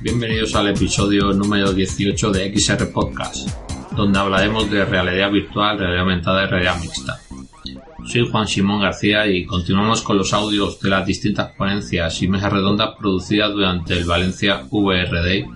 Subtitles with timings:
[0.00, 3.67] Bienvenidos al episodio número 18 de XR Podcast,
[3.98, 7.18] donde hablaremos de realidad virtual, realidad aumentada y realidad mixta.
[8.04, 12.52] Soy Juan Simón García y continuamos con los audios de las distintas ponencias y mesas
[12.52, 15.46] redondas producidas durante el Valencia VR Day,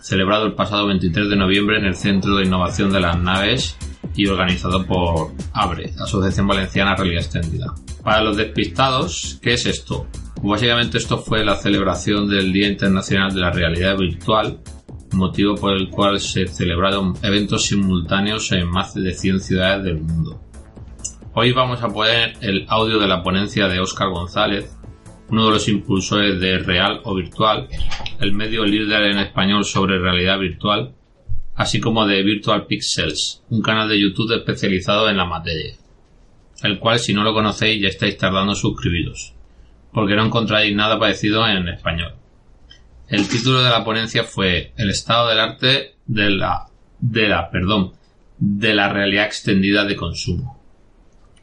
[0.00, 3.76] celebrado el pasado 23 de noviembre en el Centro de Innovación de las Naves
[4.14, 7.74] y organizado por ABRE, Asociación Valenciana Realidad Extendida.
[8.04, 10.06] Para los despistados, ¿qué es esto?
[10.40, 14.60] Básicamente esto fue la celebración del Día Internacional de la Realidad Virtual,
[15.14, 20.40] motivo por el cual se celebraron eventos simultáneos en más de 100 ciudades del mundo.
[21.34, 24.76] Hoy vamos a poner el audio de la ponencia de Óscar González,
[25.28, 27.68] uno de los impulsores de Real o Virtual,
[28.20, 30.94] el medio líder en español sobre realidad virtual,
[31.54, 35.74] así como de Virtual Pixels, un canal de YouTube especializado en la materia,
[36.62, 39.34] el cual si no lo conocéis ya estáis tardando suscribiros
[39.92, 42.14] porque no encontráis nada parecido en español.
[43.12, 46.64] El título de la ponencia fue El estado del arte de la,
[46.98, 47.92] de la, perdón,
[48.38, 50.58] de la realidad extendida de consumo.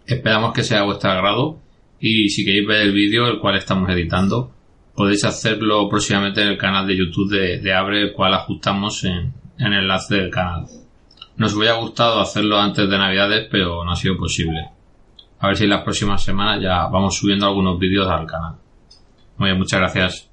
[0.08, 1.59] Esperamos que sea a vuestro agrado
[2.00, 4.52] y si queréis ver el vídeo, el cual estamos editando,
[4.95, 9.73] podéis hacerlo próximamente en el canal de YouTube de, Abre, el cual ajustamos en, en
[9.73, 10.66] el enlace del canal.
[11.38, 14.72] Nos hubiera gustado hacerlo antes de Navidades, pero no ha sido posible.
[15.38, 18.56] A ver si en las próximas semanas ya vamos subiendo algunos vídeos al canal.
[19.38, 20.28] Muy bien, muchas gracias.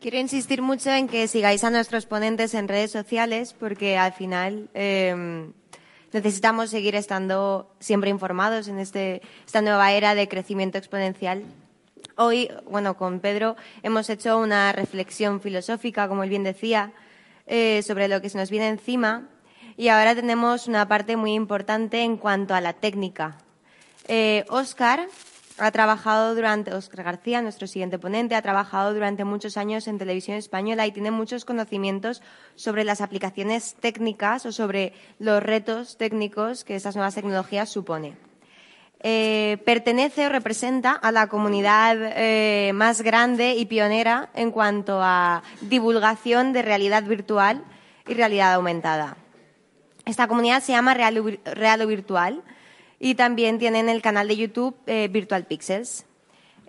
[0.00, 4.68] Quiero insistir mucho en que sigáis a nuestros ponentes en redes sociales porque al final
[4.72, 5.52] em,
[6.12, 11.42] necesitamos seguir estando siempre informados en este, esta nueva era de crecimiento exponencial.
[12.14, 16.92] Hoy, bueno, con Pedro hemos hecho una reflexión filosófica, como él bien decía,
[17.48, 19.28] eh, sobre lo que se nos viene encima
[19.76, 23.38] y ahora tenemos una parte muy importante en cuanto a la técnica,
[24.48, 25.06] Oscar eh,
[25.58, 30.36] ha trabajado durante, Oscar García, nuestro siguiente ponente, ha trabajado durante muchos años en televisión
[30.36, 32.22] española y tiene muchos conocimientos
[32.54, 38.16] sobre las aplicaciones técnicas o sobre los retos técnicos que estas nuevas tecnologías suponen.
[39.00, 45.44] Eh, pertenece o representa a la comunidad eh, más grande y pionera en cuanto a
[45.60, 47.62] divulgación de realidad virtual
[48.08, 49.16] y realidad aumentada.
[50.04, 52.42] Esta comunidad se llama Real, Virtual
[53.00, 56.04] y también tienen el canal de YouTube eh, Virtual Pixels.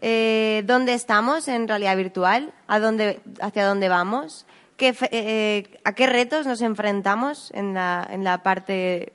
[0.02, 2.54] Eh, ¿Dónde estamos en realidad virtual?
[2.68, 4.46] ¿A dónde, ¿Hacia dónde vamos?
[4.78, 9.12] Eh, ¿A qué retos nos enfrentamos en la, en la parte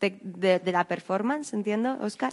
[0.00, 1.52] de, de, la performance?
[1.54, 2.32] Entiendo, Oscar.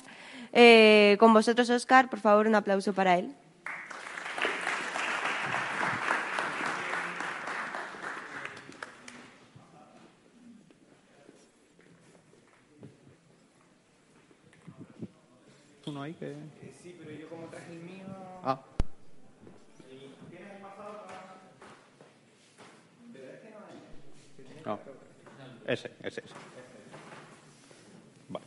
[1.18, 3.34] con vosotros, Oscar, por favor, un aplauso para él.
[15.96, 16.36] Uno ahí que...?
[16.84, 18.06] Sí, pero yo como traje el mío...
[18.44, 18.62] Ah.
[20.30, 21.36] ¿Tienes el pasado para...?
[23.14, 23.76] Pero este no hay.
[24.66, 24.80] No.
[25.66, 26.34] Ese, ese, ese.
[28.28, 28.46] Vale.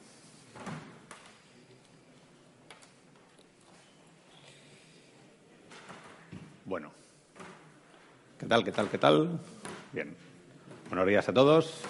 [6.66, 6.92] Bueno.
[8.38, 9.40] ¿Qué tal, qué tal, qué tal?
[9.92, 10.14] Bien.
[10.88, 11.80] Buenos días a todos.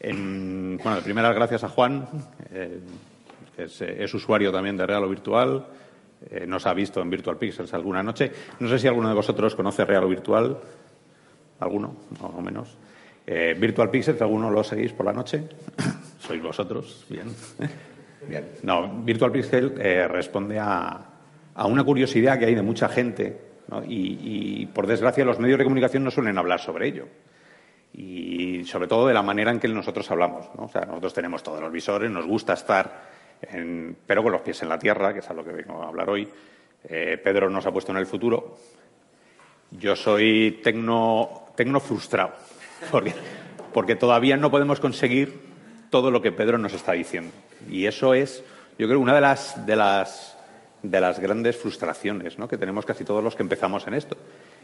[0.00, 2.08] En, bueno, de primeras gracias a Juan.
[2.50, 2.80] Eh,
[3.56, 5.66] es, usuario también de Real o Virtual.
[6.30, 8.32] Eh, nos ha visto en Virtual Pixels alguna noche.
[8.60, 10.58] No sé si alguno de vosotros conoce Real o Virtual.
[11.60, 11.96] ¿Alguno?
[12.20, 12.76] Más o menos.
[13.26, 15.44] Eh, Virtual Pixels, ¿alguno lo seguís por la noche?
[16.18, 17.06] Sois vosotros.
[17.08, 17.26] Bien.
[18.28, 18.44] Bien.
[18.62, 21.00] No, Virtual Pixel eh, responde a,
[21.64, 23.40] una curiosidad que hay de mucha gente
[23.86, 27.06] y, y, por desgracia, los medios de comunicación no suelen hablar sobre ello
[27.96, 30.50] y sobre todo de la manera en que nosotros hablamos.
[30.56, 30.64] ¿no?
[30.64, 33.15] O sea, nosotros tenemos todos los visores, nos gusta estar
[34.06, 36.08] pero con los pies en la tierra, que es a lo que vengo a hablar
[36.10, 36.28] hoy.
[36.88, 38.56] Eh, Pedro nos ha puesto en el futuro.
[39.70, 42.32] Yo soy tecno, tecno frustrado,
[42.90, 43.14] porque,
[43.72, 45.40] porque todavía no podemos conseguir
[45.90, 47.32] todo lo que Pedro nos está diciendo.
[47.68, 48.44] Y eso es,
[48.78, 50.36] yo creo, una de las, de las,
[50.82, 52.48] de las grandes frustraciones ¿no?
[52.48, 54.16] que tenemos casi todos los que empezamos en esto.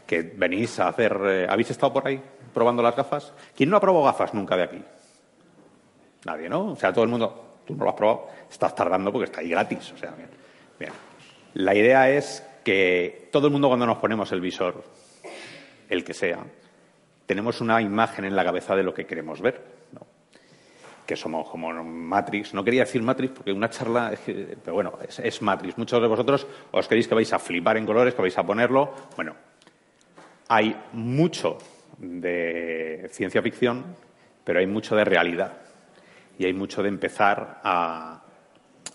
[0.07, 1.17] Que venís a hacer.
[1.25, 2.21] Eh, ¿Habéis estado por ahí
[2.53, 3.33] probando las gafas?
[3.55, 4.81] ¿Quién no ha probado gafas nunca de aquí?
[6.25, 6.71] Nadie, ¿no?
[6.71, 9.49] O sea, todo el mundo tú no lo has probado, estás tardando porque está ahí
[9.49, 9.91] gratis.
[9.91, 10.29] O sea, bien,
[10.79, 10.91] bien.
[11.55, 14.83] La idea es que todo el mundo cuando nos ponemos el visor,
[15.89, 16.39] el que sea,
[17.25, 19.61] tenemos una imagen en la cabeza de lo que queremos ver.
[21.05, 22.53] que somos como Matrix.
[22.53, 25.77] No quería decir Matrix porque una charla, pero bueno, es, es Matrix.
[25.77, 28.93] Muchos de vosotros os creéis que vais a flipar en colores, que vais a ponerlo.
[29.15, 29.35] Bueno,
[30.47, 31.57] hay mucho
[31.97, 33.83] de ciencia ficción,
[34.43, 35.62] pero hay mucho de realidad.
[36.37, 38.21] Y hay mucho de empezar a.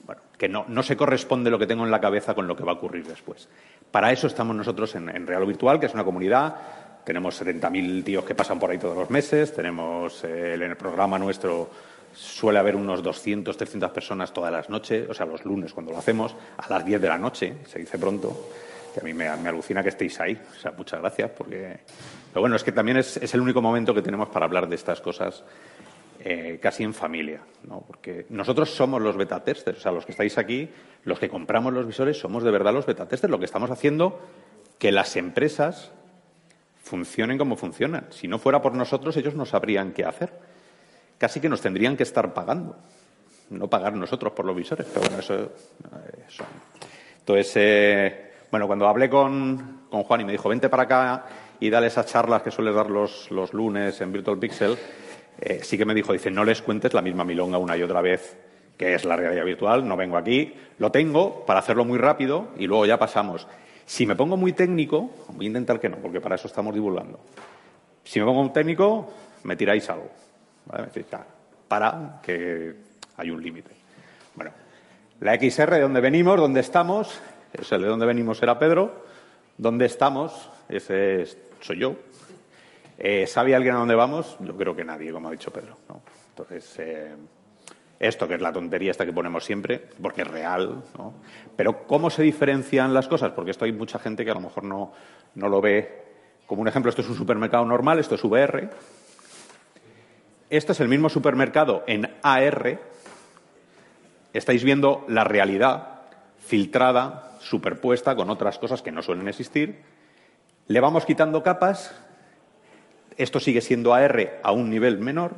[0.05, 2.65] Bueno, que no, no se corresponde lo que tengo en la cabeza con lo que
[2.65, 3.49] va a ocurrir después.
[3.91, 6.57] Para eso estamos nosotros en, en Real Virtual, que es una comunidad.
[7.05, 9.55] Tenemos 70.000 tíos que pasan por ahí todos los meses.
[9.55, 11.71] Tenemos eh, en el programa nuestro
[12.13, 15.99] suele haber unos 200, 300 personas todas las noches, o sea, los lunes cuando lo
[15.99, 18.49] hacemos, a las 10 de la noche, se dice pronto,
[18.93, 20.39] que a mí me, me alucina que estéis ahí.
[20.57, 21.79] O sea, muchas gracias, porque.
[22.29, 24.75] Pero bueno, es que también es, es el único momento que tenemos para hablar de
[24.75, 25.45] estas cosas
[26.21, 27.85] eh, casi en familia, ¿no?
[27.87, 30.69] Porque nosotros somos los beta testers, o sea, los que estáis aquí,
[31.05, 33.31] los que compramos los visores, somos de verdad los beta testers.
[33.31, 34.21] Lo que estamos haciendo
[34.79, 35.93] que las empresas
[36.83, 38.07] funcionen como funcionan.
[38.11, 40.33] Si no fuera por nosotros, ellos no sabrían qué hacer.
[41.19, 42.77] Casi que nos tendrían que estar pagando,
[43.51, 44.87] no pagar nosotros por los visores.
[44.87, 45.53] Pero bueno, eso.
[46.27, 46.45] eso.
[47.21, 51.27] Entonces, eh, bueno, cuando hablé con, con, Juan y me dijo, vente para acá
[51.61, 54.79] y dale esas charlas que sueles dar los, los lunes en Virtual Pixel,
[55.41, 58.01] eh, sí que me dijo, dice, no les cuentes la misma milonga una y otra
[58.01, 58.37] vez,
[58.77, 62.67] que es la realidad virtual, no vengo aquí, lo tengo para hacerlo muy rápido y
[62.67, 63.47] luego ya pasamos.
[63.87, 67.21] Si me pongo muy técnico, voy a intentar que no, porque para eso estamos divulgando.
[68.05, 69.13] Si me pongo muy técnico,
[69.45, 70.11] me tiráis algo.
[71.69, 72.75] para, que
[73.17, 73.71] hay un límite.
[74.35, 74.53] Bueno,
[75.21, 77.21] la XR, de dónde venimos, dónde estamos,
[77.53, 79.05] es el de dónde venimos era Pedro,
[79.57, 81.97] dónde estamos, ese es, soy yo.
[82.99, 84.37] Eh, ¿Sabe alguien a dónde vamos?
[84.41, 85.77] Yo creo que nadie, como ha dicho Pedro.
[85.89, 86.03] ¿no?
[86.31, 87.15] Entonces, eh,
[88.01, 91.15] esto que es la tontería esta que ponemos siempre, porque es real, ¿no?
[91.57, 93.33] Pero ¿cómo se diferencian las cosas?
[93.33, 94.93] Porque esto hay mucha gente que a lo mejor no,
[95.35, 96.07] no lo ve
[96.47, 96.91] como un ejemplo.
[96.91, 98.71] Esto es un supermercado normal, esto es VR.
[100.51, 102.81] Esto es el mismo supermercado en AR.
[104.33, 106.03] Estáis viendo la realidad
[106.39, 109.83] filtrada, superpuesta con otras cosas que no suelen existir.
[110.67, 111.95] Le vamos quitando capas.
[113.19, 115.35] Esto sigue siendo AR a un nivel menor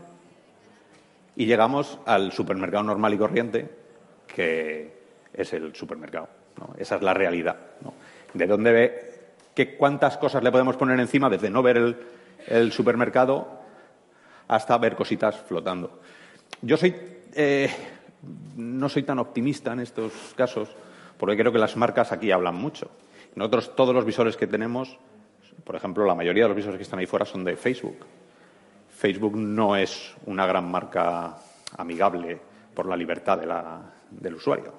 [1.35, 3.71] y llegamos al supermercado normal y corriente,
[4.27, 4.93] que
[5.32, 6.29] es el supermercado.
[6.77, 7.56] Esa es la realidad.
[8.35, 9.15] ¿De dónde ve
[9.55, 11.97] qué, cuántas cosas le podemos poner encima desde no ver el,
[12.47, 13.49] el supermercado
[14.47, 16.00] hasta ver cositas flotando?
[16.61, 16.94] Yo soy,
[17.35, 17.71] eh,
[18.56, 20.69] no soy tan optimista en estos casos
[21.17, 22.91] porque creo que las marcas aquí hablan mucho.
[23.37, 24.99] Nosotros, todos los visores que tenemos,
[25.65, 27.99] por ejemplo, la mayoría de los visores que están ahí fuera son de Facebook.
[28.89, 31.37] Facebook no es una gran marca
[31.77, 32.39] amigable
[32.75, 33.39] por la libertad
[34.11, 34.73] del usuario.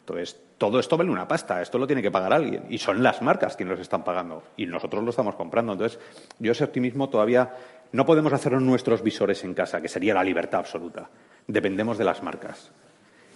[0.00, 2.64] Entonces, todo esto vale una pasta, esto lo tiene que pagar alguien.
[2.68, 4.42] Y son las marcas quienes lo están pagando.
[4.56, 5.72] Y nosotros lo estamos comprando.
[5.72, 5.98] Entonces,
[6.38, 7.54] yo ese optimismo todavía
[7.92, 11.08] no podemos hacer nuestros visores en casa, que sería la libertad absoluta.
[11.46, 12.72] Dependemos de las marcas.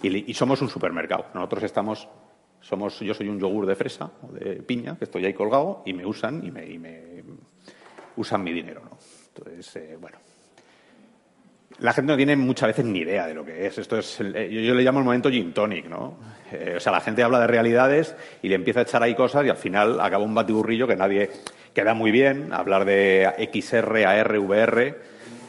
[0.01, 1.25] Y somos un supermercado.
[1.33, 2.07] Nosotros estamos.
[2.65, 5.93] Somos, yo soy un yogur de fresa o de piña, que estoy ahí colgado, y
[5.93, 7.23] me usan y me, y me
[8.15, 8.81] usan mi dinero.
[8.83, 8.97] ¿no?
[9.27, 10.17] Entonces, eh, bueno.
[11.77, 13.77] La gente no tiene muchas veces ni idea de lo que es.
[13.77, 16.17] Esto es, yo, yo, le llamo el momento gin tonic, ¿no?
[16.51, 19.45] Eh, o sea, la gente habla de realidades y le empieza a echar ahí cosas
[19.45, 21.29] y al final acaba un batiburrillo que nadie
[21.71, 22.51] queda muy bien.
[22.51, 24.97] Hablar de XR, AR, VR,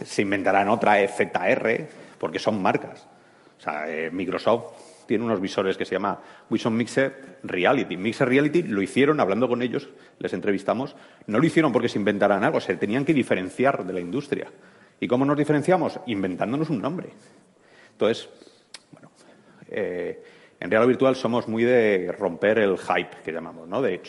[0.05, 3.07] se inventarán otra EZR, porque son marcas.
[3.59, 6.21] O sea, eh, Microsoft tiene unos visores que se llama
[6.51, 7.97] Vision Mixed Reality.
[7.97, 10.97] Mixed Reality lo hicieron hablando con ellos, les entrevistamos,
[11.27, 14.49] no lo hicieron porque se inventaran algo, se tenían que diferenciar de la industria.
[15.01, 16.01] ¿Y cómo nos diferenciamos?
[16.07, 17.11] Inventándonos un nombre.
[17.93, 18.29] Entonces,
[18.93, 19.11] bueno,
[19.69, 20.23] eh,
[20.59, 23.83] en Real Virtual somos muy de romper el hype que llamamos, ¿no?
[23.83, 24.01] De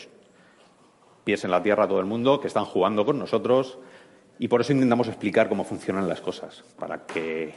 [1.24, 3.78] pies en la tierra a todo el mundo que están jugando con nosotros
[4.38, 7.52] y por eso intentamos explicar cómo funcionan las cosas, para que,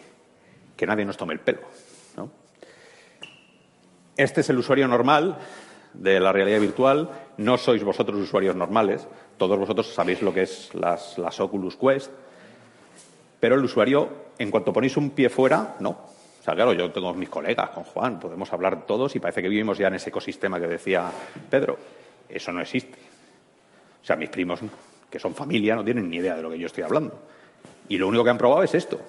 [0.76, 1.62] que nadie nos tome el pelo,
[2.18, 2.41] ¿no?
[4.18, 5.38] Este es el usuario normal
[5.94, 7.10] de la realidad virtual.
[7.38, 9.08] No sois vosotros usuarios normales.
[9.38, 12.12] Todos vosotros sabéis lo que es las, Oculus Quest.
[13.40, 15.90] Pero el usuario, en cuanto ponéis un pie fuera, no.
[15.90, 19.50] O sea, claro, yo tengo mis colegas con Juan, podemos hablar todos y parece que
[19.50, 21.12] vivimos ya en ese ecosistema que decía
[21.50, 21.78] Pedro.
[22.28, 22.98] Eso no existe.
[24.02, 24.60] O sea, mis primos,
[25.10, 27.20] que son familia, no tienen ni idea de lo que yo estoy hablando.
[27.90, 29.00] Y lo único que han probado es esto.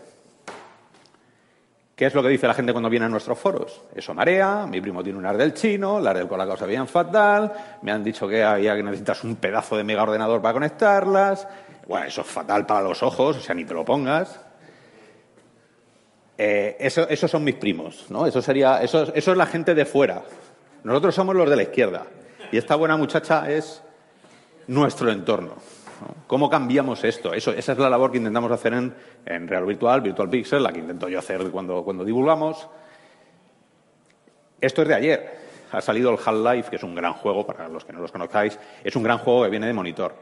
[2.03, 3.81] ¿Qué es lo que dice la gente cuando viene a nuestros foros?
[3.95, 7.53] Eso marea, mi primo tiene un ar del chino, las del colacao se veían fatal,
[7.83, 11.47] me han dicho que había que necesitas un pedazo de mega ordenador para conectarlas.
[11.87, 14.41] Bueno, eso es fatal para los ojos, o sea, ni te lo pongas.
[16.37, 18.27] Eh, eso, esos son mis primos, ¿no?
[18.27, 20.25] Eso sería, eso, eso es la gente de fuera.
[20.83, 22.03] Nosotros somos los de la izquierda.
[22.51, 23.81] Y esta buena muchacha es
[24.67, 25.55] nuestro entorno.
[26.27, 27.33] ¿Cómo cambiamos esto?
[27.35, 28.95] Eso, esa es la labor que intentamos hacer en,
[29.27, 32.69] en Real Virtual, Virtual Pixel, la que intento yo hacer cuando, cuando divulgamos.
[34.61, 35.39] Esto es de ayer.
[35.73, 38.59] Ha salido el Half-Life, que es un gran juego, para los que no los conozcáis.
[38.85, 40.15] Es un gran juego que viene de monitor.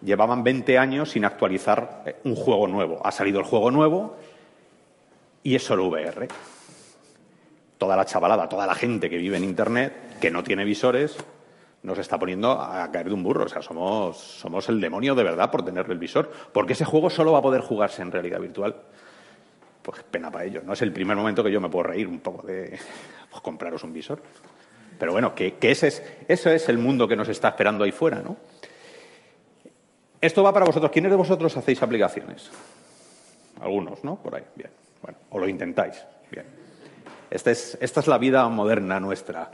[0.00, 3.04] Llevaban 20 años sin actualizar eh, un juego nuevo.
[3.04, 4.16] Ha salido el juego nuevo
[5.42, 6.28] y es solo VR.
[7.76, 11.16] Toda la chavalada, toda la gente que vive en Internet, que no tiene visores,
[11.82, 13.44] nos está poniendo a caer de un burro.
[13.44, 16.30] O sea, somos, somos el demonio de verdad por tener el visor.
[16.52, 18.76] Porque ese juego solo va a poder jugarse en realidad virtual.
[19.82, 20.64] Pues pena para ellos.
[20.64, 22.78] No es el primer momento que yo me puedo reír un poco de
[23.30, 24.22] pues, compraros un visor.
[24.98, 27.92] Pero bueno, que, que ese es, eso es el mundo que nos está esperando ahí
[27.92, 28.36] fuera, ¿no?
[30.20, 30.90] Esto va para vosotros.
[30.90, 32.50] ¿Quiénes de vosotros hacéis aplicaciones?
[33.60, 34.16] Algunos, ¿no?
[34.16, 34.42] Por ahí.
[34.56, 34.70] Bien.
[35.00, 36.04] Bueno, o lo intentáis.
[36.30, 36.44] Bien.
[37.30, 39.50] Esta es, esta es la vida moderna nuestra,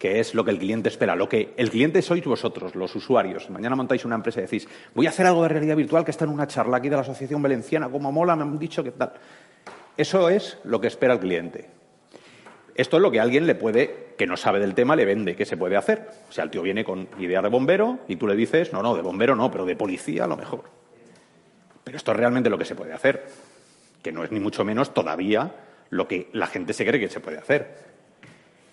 [0.00, 1.14] que es lo que el cliente espera.
[1.14, 3.50] Lo que el cliente sois vosotros, los usuarios.
[3.50, 6.24] Mañana montáis una empresa y decís, voy a hacer algo de realidad virtual que está
[6.24, 9.12] en una charla aquí de la Asociación Valenciana, como mola, me han dicho que tal.
[9.98, 11.68] Eso es lo que espera el cliente.
[12.74, 15.44] Esto es lo que alguien le puede, que no sabe del tema, le vende, que
[15.44, 16.08] se puede hacer.
[16.30, 18.96] O sea, el tío viene con idea de bombero y tú le dices, no, no,
[18.96, 20.64] de bombero no, pero de policía a lo mejor.
[21.84, 23.26] Pero esto es realmente lo que se puede hacer,
[24.02, 25.56] que no es ni mucho menos todavía
[25.90, 27.89] lo que la gente se cree que se puede hacer.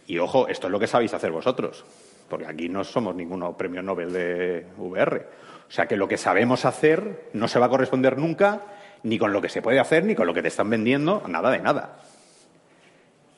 [0.07, 1.83] Y ojo, esto es lo que sabéis hacer vosotros,
[2.29, 5.27] porque aquí no somos ninguno premio Nobel de VR.
[5.67, 8.61] O sea, que lo que sabemos hacer no se va a corresponder nunca
[9.03, 11.51] ni con lo que se puede hacer, ni con lo que te están vendiendo, nada
[11.51, 11.99] de nada.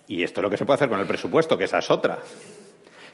[0.08, 2.20] Y esto es lo que se puede hacer con el presupuesto, que esa es otra.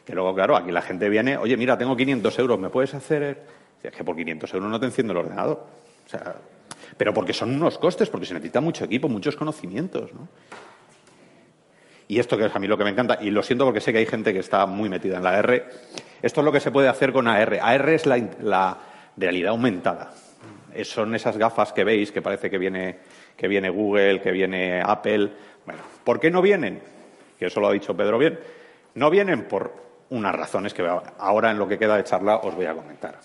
[0.06, 3.66] Que luego, claro, aquí la gente viene, oye, mira, tengo 500 euros, ¿me puedes hacer...?
[3.82, 5.64] Es que por 500 euros no te enciendo el ordenador.
[6.06, 6.36] O sea,
[6.98, 10.28] pero porque son unos costes, porque se necesita mucho equipo, muchos conocimientos, ¿no?
[12.08, 13.92] Y esto que es a mí lo que me encanta, y lo siento porque sé
[13.92, 15.66] que hay gente que está muy metida en la R,
[16.22, 17.60] esto es lo que se puede hacer con AR.
[17.62, 18.78] AR es la,
[19.18, 20.14] realidad aumentada.
[20.84, 23.00] Son esas gafas que veis, que parece que viene,
[23.38, 25.32] que viene Google, que viene Apple,
[25.66, 26.82] bueno, ¿por qué no vienen?
[27.40, 28.40] Que eso lo ha dicho Pedro bien.
[28.94, 29.74] No vienen por
[30.10, 33.20] unas razones que ahora en lo que queda de charla os voy a comentar.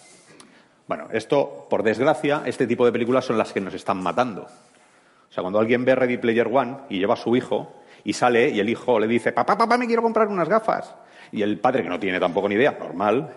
[0.86, 4.42] Bueno, esto, por desgracia, este tipo de películas son las que nos están matando.
[4.42, 8.50] O sea, cuando alguien ve Ready Player One y lleva a su hijo y sale
[8.50, 10.94] y el hijo le dice, papá, papá, me quiero comprar unas gafas.
[11.32, 13.32] Y el padre, que no tiene tampoco ni idea, normal,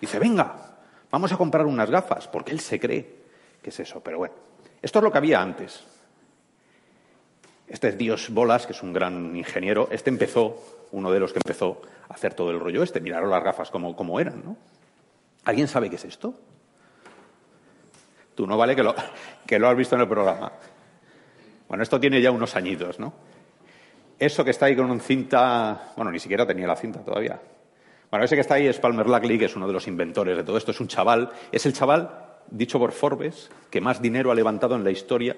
[0.00, 0.54] dice, venga,
[1.10, 3.20] vamos a comprar unas gafas, porque él se cree
[3.62, 4.00] que es eso.
[4.00, 4.34] Pero bueno,
[4.82, 5.84] esto es lo que había antes.
[7.68, 9.88] Este es Dios Bolas, que es un gran ingeniero.
[9.92, 10.60] Este empezó,
[10.92, 13.00] uno de los que empezó a hacer todo el rollo este.
[13.00, 14.56] Miraron las gafas como, como eran, ¿no?
[15.44, 16.34] ¿Alguien sabe qué es esto?
[18.34, 18.94] Tú no vale que lo,
[19.46, 20.52] que lo has visto en el programa.
[21.68, 23.12] Bueno, esto tiene ya unos añitos, ¿no?
[24.20, 27.40] Eso que está ahí con un cinta, bueno, ni siquiera tenía la cinta todavía.
[28.10, 30.44] Bueno, ese que está ahí es Palmer Luckey, que es uno de los inventores de
[30.44, 30.72] todo esto.
[30.72, 32.10] Es un chaval, es el chaval,
[32.50, 35.34] dicho por Forbes, que más dinero ha levantado en la historia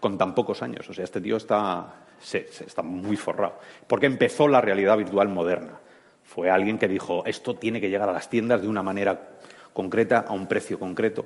[0.00, 0.86] con tan pocos años.
[0.90, 3.58] O sea, este tío está, se, está muy forrado.
[3.86, 5.80] Porque empezó la realidad virtual moderna.
[6.24, 9.30] Fue alguien que dijo, esto tiene que llegar a las tiendas de una manera
[9.72, 11.24] concreta, a un precio concreto,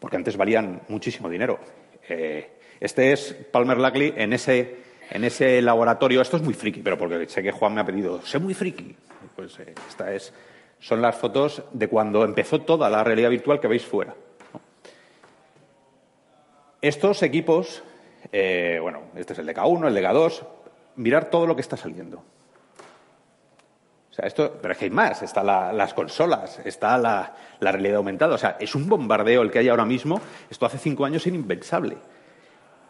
[0.00, 1.60] porque antes valían muchísimo dinero.
[2.08, 6.20] Eh, este es Palmer Luckey en ese, en ese laboratorio.
[6.20, 8.96] Esto es muy friki, pero porque sé que Juan me ha pedido, sé muy friki.
[9.36, 10.32] Pues eh, esta es,
[10.78, 14.14] son las fotos de cuando empezó toda la realidad virtual que veis fuera.
[16.80, 17.82] Estos equipos,
[18.30, 20.42] eh, bueno, este es el de K1, el de K2,
[20.96, 22.22] mirar todo lo que está saliendo.
[24.10, 27.72] O sea, esto, pero es que hay más, están la, las consolas, está la, la,
[27.72, 28.34] realidad aumentada.
[28.34, 30.20] O sea, es un bombardeo el que hay ahora mismo.
[30.48, 31.96] Esto hace cinco años era impensable.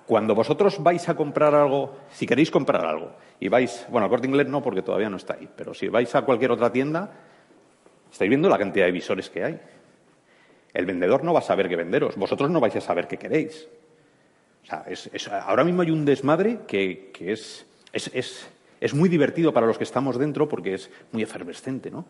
[0.07, 4.27] Cuando vosotros vais a comprar algo, si queréis comprar algo, y vais, bueno, a Corte
[4.27, 7.11] Inglés no, porque todavía no está ahí, pero si vais a cualquier otra tienda,
[8.13, 9.61] estáis viendo la cantidad de visores que hay.
[10.75, 13.67] El vendedor no va a saber qué venderos, vosotros no vais a saber qué queréis.
[14.63, 18.47] O sea, es, ahora mismo hay un desmadre que, que es, es,
[18.81, 22.07] es, muy divertido para los que estamos dentro porque es muy efervescente, ¿no?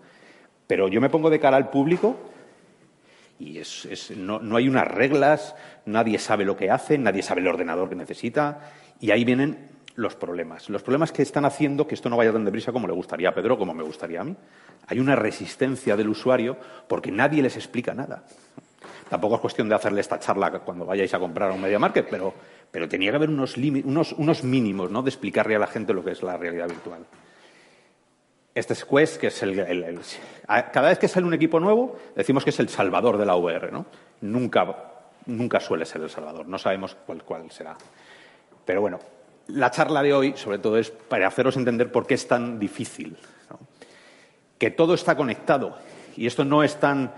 [0.67, 2.17] Pero yo me pongo de cara al público
[3.39, 3.61] y
[4.17, 5.55] no, no, hay unas reglas,
[5.87, 10.15] nadie sabe lo que hace, nadie sabe el ordenador que necesita y ahí vienen los
[10.15, 10.69] problemas.
[10.69, 13.35] Los problemas que están haciendo que esto no vaya tan deprisa como le gustaría a
[13.35, 14.37] Pedro, como me gustaría a mí.
[14.87, 16.57] Hay una resistencia del usuario
[16.89, 18.25] porque nadie les explica nada.
[19.09, 22.07] Tampoco es cuestión de hacerle esta charla cuando vayáis a comprar a un media market,
[22.11, 22.35] pero,
[22.71, 25.03] pero tenía que haber unos, unos, unos mínimos ¿no?
[25.03, 27.05] de explicarle a la gente lo que es la realidad virtual.
[28.55, 30.01] Este es Quest, que es el,
[30.47, 33.73] Cada vez que sale un equipo nuevo, decimos que es el salvador de la VR,
[33.73, 33.87] ¿no?
[34.21, 34.65] Nunca,
[35.27, 37.77] nunca suele ser el salvador, no sabemos cuál, cuál será.
[38.65, 39.01] Pero bueno,
[39.49, 43.17] la charla de hoy, sobre todo, es para haceros entender por qué es tan difícil.
[44.59, 45.77] Que todo está conectado.
[46.17, 47.13] Y esto no es tan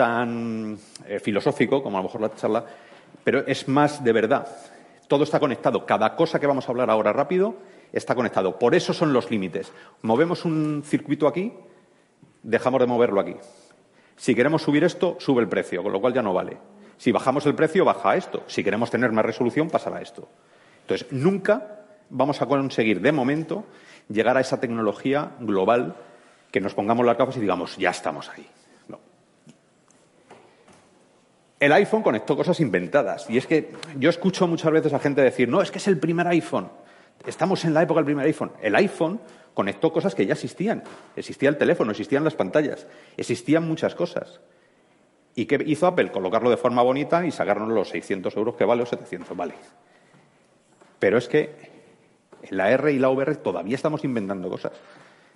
[0.00, 2.64] tan eh, filosófico como a lo mejor la charla,
[3.22, 4.48] pero es más de verdad.
[5.06, 5.84] Todo está conectado.
[5.84, 7.56] Cada cosa que vamos a hablar ahora rápido
[7.92, 8.58] está conectado.
[8.58, 9.72] Por eso son los límites.
[10.02, 11.52] Movemos un circuito aquí,
[12.42, 13.36] dejamos de moverlo aquí.
[14.16, 16.58] Si queremos subir esto, sube el precio, con lo cual ya no vale.
[16.98, 18.44] Si bajamos el precio, baja esto.
[18.46, 20.28] Si queremos tener más resolución, pasará esto.
[20.82, 23.64] Entonces, nunca vamos a conseguir, de momento,
[24.08, 25.96] llegar a esa tecnología global
[26.50, 28.46] que nos pongamos las gafas y digamos, ya estamos ahí.
[28.88, 28.98] No.
[31.58, 33.30] El iPhone conectó cosas inventadas.
[33.30, 35.98] Y es que yo escucho muchas veces a gente decir, no, es que es el
[35.98, 36.68] primer iPhone.
[37.26, 38.52] Estamos en la época del primer iPhone.
[38.62, 39.20] El iPhone
[39.54, 40.82] conectó cosas que ya existían.
[41.16, 42.86] Existía el teléfono, existían las pantallas,
[43.16, 44.40] existían muchas cosas.
[45.34, 46.10] ¿Y qué hizo Apple?
[46.10, 49.54] Colocarlo de forma bonita y sacarnos los 600 euros que vale o 700, vale.
[50.98, 51.54] Pero es que
[52.42, 54.72] en la R y la VR todavía estamos inventando cosas.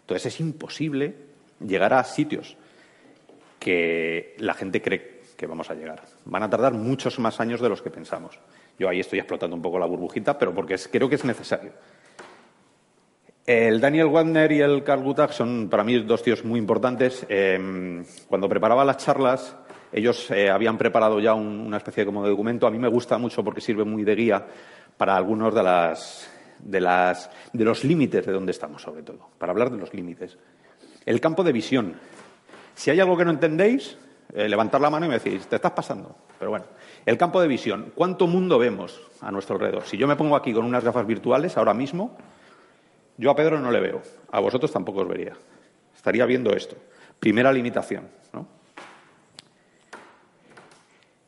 [0.00, 1.14] Entonces es imposible
[1.60, 2.56] llegar a sitios
[3.58, 6.02] que la gente cree que vamos a llegar.
[6.24, 8.38] Van a tardar muchos más años de los que pensamos.
[8.78, 11.72] Yo ahí estoy explotando un poco la burbujita, pero porque creo que es necesario.
[13.46, 17.26] El Daniel Wagner y el Carl Guttag son para mí dos tíos muy importantes.
[17.28, 19.54] Em, cuando preparaba las charlas,
[19.92, 22.66] ellos eh, habían preparado ya una especie como de documento.
[22.66, 24.46] A mí me gusta mucho porque sirve muy de guía
[24.96, 29.52] para algunos de las de, las, de los límites de donde estamos, sobre todo, para
[29.52, 30.36] hablar de los límites.
[31.04, 31.94] El campo de visión.
[32.74, 33.96] Si hay algo que no entendéis,
[34.34, 36.16] eh, levantar la mano y me decís, te estás pasando.
[36.38, 36.66] Pero bueno,
[37.06, 37.92] el campo de visión.
[37.94, 39.84] ¿Cuánto mundo vemos a nuestro alrededor?
[39.84, 42.16] Si yo me pongo aquí con unas gafas virtuales ahora mismo,
[43.16, 45.34] yo a Pedro no le veo, a vosotros tampoco os vería.
[45.94, 46.76] Estaría viendo esto.
[47.20, 48.08] Primera limitación.
[48.32, 48.46] ¿no?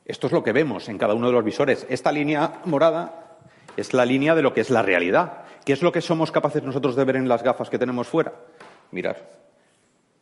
[0.04, 1.86] Esto es lo que vemos en cada uno de los visores.
[1.88, 3.36] Esta línea morada
[3.76, 5.44] es la línea de lo que es la realidad.
[5.64, 8.32] ¿Qué es lo que somos capaces nosotros de ver en las gafas que tenemos fuera?
[8.92, 9.28] Mirar,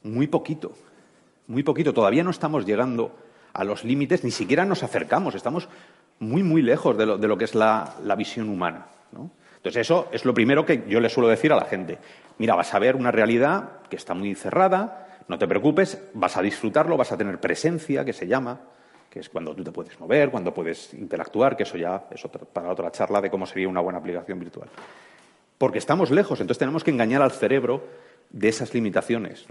[0.02, 0.72] muy poquito,
[1.46, 1.92] muy poquito.
[1.92, 3.14] Todavía no estamos llegando
[3.54, 5.68] a los límites, ni siquiera nos acercamos, estamos
[6.18, 8.86] muy, muy lejos de lo, que es la, visión humana.
[9.56, 11.98] Entonces, eso es lo primero que yo le suelo decir a la gente.
[12.38, 16.42] Mira, vas a ver una realidad que está muy cerrada, no te preocupes, vas a
[16.42, 18.60] disfrutarlo, vas a tener presencia, que se llama
[19.14, 22.20] que es cuando tú te puedes mover, cuando puedes interactuar, que eso ya es
[22.52, 24.68] para otra charla de cómo sería una buena aplicación virtual.
[25.56, 27.84] Porque estamos lejos, entonces tenemos que engañar al cerebro
[28.30, 29.46] de esas limitaciones.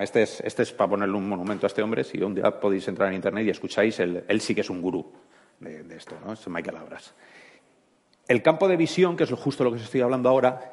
[0.00, 2.04] Este, es, este, es, para ponerle un monumento a este hombre.
[2.04, 5.12] Si un día podéis entrar en Internet y escucháis, él, sí que es un gurú
[5.60, 6.32] de, esto, ¿no?
[6.32, 7.14] es Michael Abras.
[8.26, 10.72] El campo de visión, que es justo lo que os estoy hablando ahora,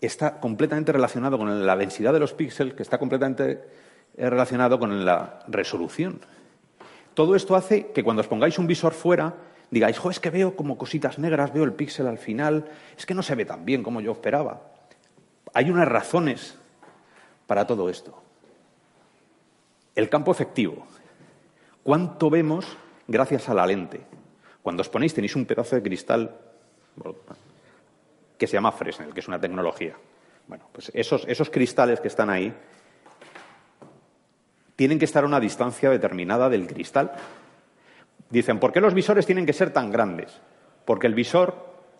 [0.00, 3.62] está completamente relacionado con la densidad de los píxeles, que está completamente
[4.16, 6.20] relacionado con la resolución.
[7.14, 9.34] Todo esto hace que cuando os pongáis un visor fuera,
[9.70, 13.14] digáis, jo, es que veo como cositas negras, veo el píxel al final, es que
[13.14, 14.62] no se ve tan bien como yo esperaba.
[15.54, 16.58] Hay unas razones
[17.48, 18.14] para todo esto.
[19.96, 20.86] El campo efectivo.
[21.82, 22.76] ¿Cuánto vemos
[23.08, 24.02] gracias a la lente?
[24.62, 26.36] Cuando os ponéis tenéis un pedazo de cristal
[28.36, 29.96] que se llama Fresnel, que es una tecnología.
[30.46, 32.54] Bueno, pues esos, esos cristales que están ahí
[34.76, 37.12] tienen que estar a una distancia determinada del cristal.
[38.28, 40.38] Dicen, ¿por qué los visores tienen que ser tan grandes?
[40.84, 41.54] Porque el visor,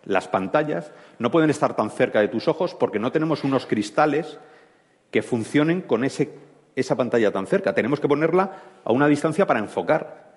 [0.05, 4.39] las pantallas, no pueden estar tan cerca de tus ojos porque no tenemos unos cristales
[5.11, 7.73] que funcionen con esa pantalla tan cerca.
[7.73, 8.51] Tenemos que ponerla
[8.83, 10.29] a una distancia para enfocar.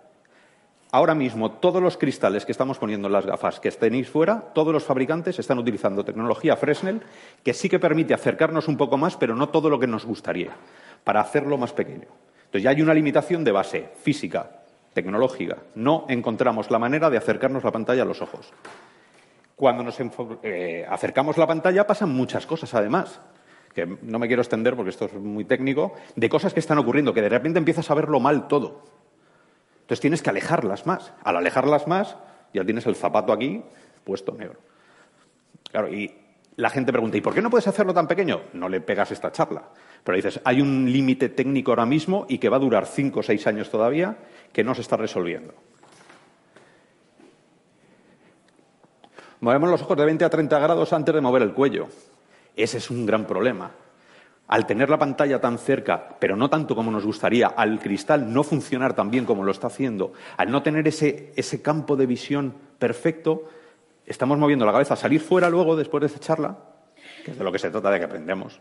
[0.95, 4.75] Ahora mismo, todos los cristales que estamos poniendo en las gafas que tenéis fuera, todos
[4.75, 7.01] los fabricantes están utilizando tecnología Fresnel,
[7.43, 10.51] que sí que permite acercarnos un poco más, pero no todo lo que nos gustaría,
[11.03, 12.09] para hacerlo más pequeño.
[12.45, 14.51] Entonces ya hay una limitación de base física,
[14.93, 15.57] tecnológica.
[15.75, 18.53] No encontramos la manera de acercarnos la pantalla a los ojos.
[19.57, 19.97] Cuando nos
[20.43, 23.19] eh, acercamos la pantalla pasan muchas cosas, además,
[23.75, 27.15] que no me quiero extender porque esto es muy técnico, de cosas que están ocurriendo,
[27.15, 28.83] que de repente empiezas a verlo mal todo.
[29.83, 31.13] Entonces tienes que alejarlas más.
[31.25, 32.17] Al alejarlas más,
[32.53, 33.63] ya tienes el zapato aquí
[34.05, 34.59] puesto negro.
[35.71, 36.15] Claro, y
[36.57, 38.43] la gente pregunta, ¿y por qué no puedes hacerlo tan pequeño?
[38.53, 39.65] No le pegas esta charla.
[40.05, 43.23] Pero dices, hay un límite técnico ahora mismo y que va a durar cinco o
[43.23, 44.17] seis años todavía
[44.53, 45.55] que no se está resolviendo.
[49.41, 51.89] Movemos los ojos de 20 a 30 grados antes de mover el cuello.
[52.57, 53.71] Ese es un gran problema.
[54.49, 58.43] Al tener la pantalla tan cerca, pero no tanto como nos gustaría, al cristal no
[58.43, 62.55] funcionar tan bien como lo está haciendo, al no tener ese, ese campo de visión
[62.79, 63.49] perfecto,
[64.05, 64.97] estamos moviendo la cabeza.
[64.97, 66.59] Salir fuera luego, después de esa charla,
[67.25, 68.61] que es de lo que se trata de que aprendemos,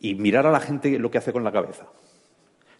[0.00, 1.86] y mirar a la gente lo que hace con la cabeza.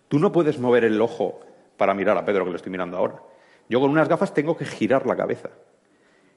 [0.08, 1.40] Tú no puedes mover el ojo
[1.76, 3.22] para mirar a Pedro, que lo estoy mirando ahora.
[3.68, 5.50] Yo con unas gafas tengo que girar la cabeza.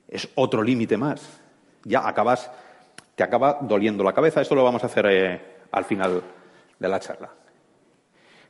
[0.08, 1.42] Es otro límite más.
[1.84, 2.52] Ya acabas,
[3.16, 4.42] te acaba doliendo la cabeza.
[4.42, 6.22] Esto lo vamos a hacer eh, al final
[6.78, 7.30] de la charla.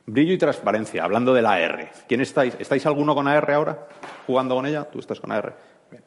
[0.06, 1.90] Brillo y transparencia, hablando de la AR.
[2.06, 2.56] ¿Quién estáis?
[2.58, 3.88] ¿Estáis alguno con AR ahora?
[4.26, 4.84] ¿Jugando con ella?
[4.84, 5.56] Tú estás con AR.
[5.90, 6.02] Bien.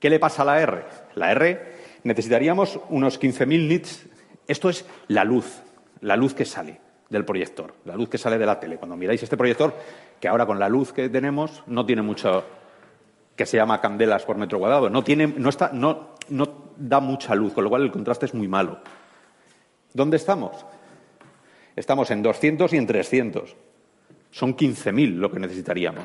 [0.00, 0.84] ¿Qué le pasa a la R?
[1.14, 4.06] La R necesitaríamos unos 15.000 nits.
[4.48, 5.62] Esto es la luz,
[6.00, 8.78] la luz que sale del proyector, la luz que sale de la tele.
[8.78, 9.74] Cuando miráis este proyector,
[10.20, 12.44] que ahora con la luz que tenemos no tiene mucho
[13.36, 17.34] que se llama candelas por metro cuadrado, no tiene, no está, no, no da mucha
[17.34, 18.78] luz, con lo cual el contraste es muy malo.
[19.92, 20.64] ¿Dónde estamos?
[21.76, 23.56] Estamos en 200 y en 300.
[24.30, 26.04] Son 15.000 lo que necesitaríamos.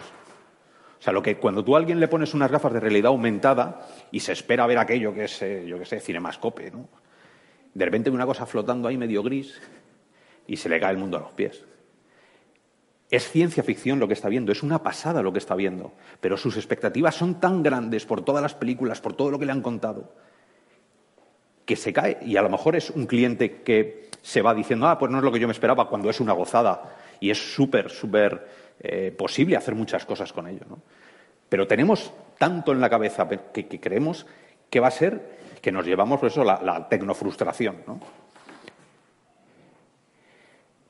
[0.99, 3.87] O sea, lo que cuando tú a alguien le pones unas gafas de realidad aumentada
[4.11, 6.89] y se espera ver aquello que es, eh, yo qué sé, cinemascope, ¿no?
[7.73, 9.61] De repente ve una cosa flotando ahí medio gris
[10.45, 11.63] y se le cae el mundo a los pies.
[13.09, 16.37] Es ciencia ficción lo que está viendo, es una pasada lo que está viendo, pero
[16.37, 19.61] sus expectativas son tan grandes por todas las películas, por todo lo que le han
[19.61, 20.13] contado,
[21.65, 24.99] que se cae y a lo mejor es un cliente que se va diciendo, ah,
[24.99, 27.89] pues no es lo que yo me esperaba, cuando es una gozada y es súper,
[27.89, 28.47] súper
[28.79, 30.65] eh, posible hacer muchas cosas con ello.
[30.69, 30.79] ¿no?
[31.47, 34.25] Pero tenemos tanto en la cabeza que, creemos
[34.69, 37.77] que va a ser que nos llevamos por eso la, la tecnofrustración.
[37.87, 37.99] ¿no?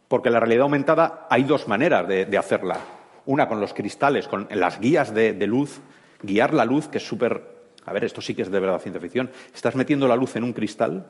[0.10, 2.80] Porque la realidad aumentada hay dos maneras de, hacerla.
[3.26, 5.80] Una con los cristales, con las guías de, de luz,
[6.22, 7.60] guiar la luz, que es súper.
[7.86, 9.30] A ver, esto sí que es de verdad ciencia ficción.
[9.54, 11.06] Estás metiendo la luz en un cristal,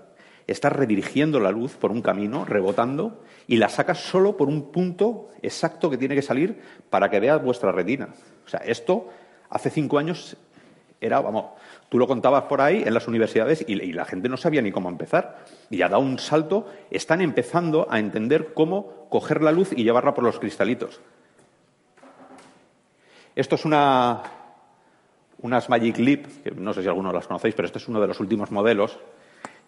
[0.48, 5.30] estás redirigiendo la luz por un camino, rebotando, y la sacas solo por un punto
[5.42, 8.10] exacto que tiene que salir para que veas vuestra retina.
[8.46, 9.10] O sea, esto
[9.50, 10.36] hace cinco años
[11.02, 11.46] era, vamos,
[11.88, 14.90] tú lo contabas por ahí en las universidades y, la gente no sabía ni cómo
[14.90, 15.46] empezar.
[15.70, 20.14] Y ha dado un salto, están empezando a entender cómo coger la luz y llevarla
[20.14, 21.00] por los cristalitos.
[23.36, 24.24] Esto es una,
[25.42, 28.08] unas Magic Leap, que no sé si algunos las conocéis, pero este es uno de
[28.08, 29.00] los últimos modelos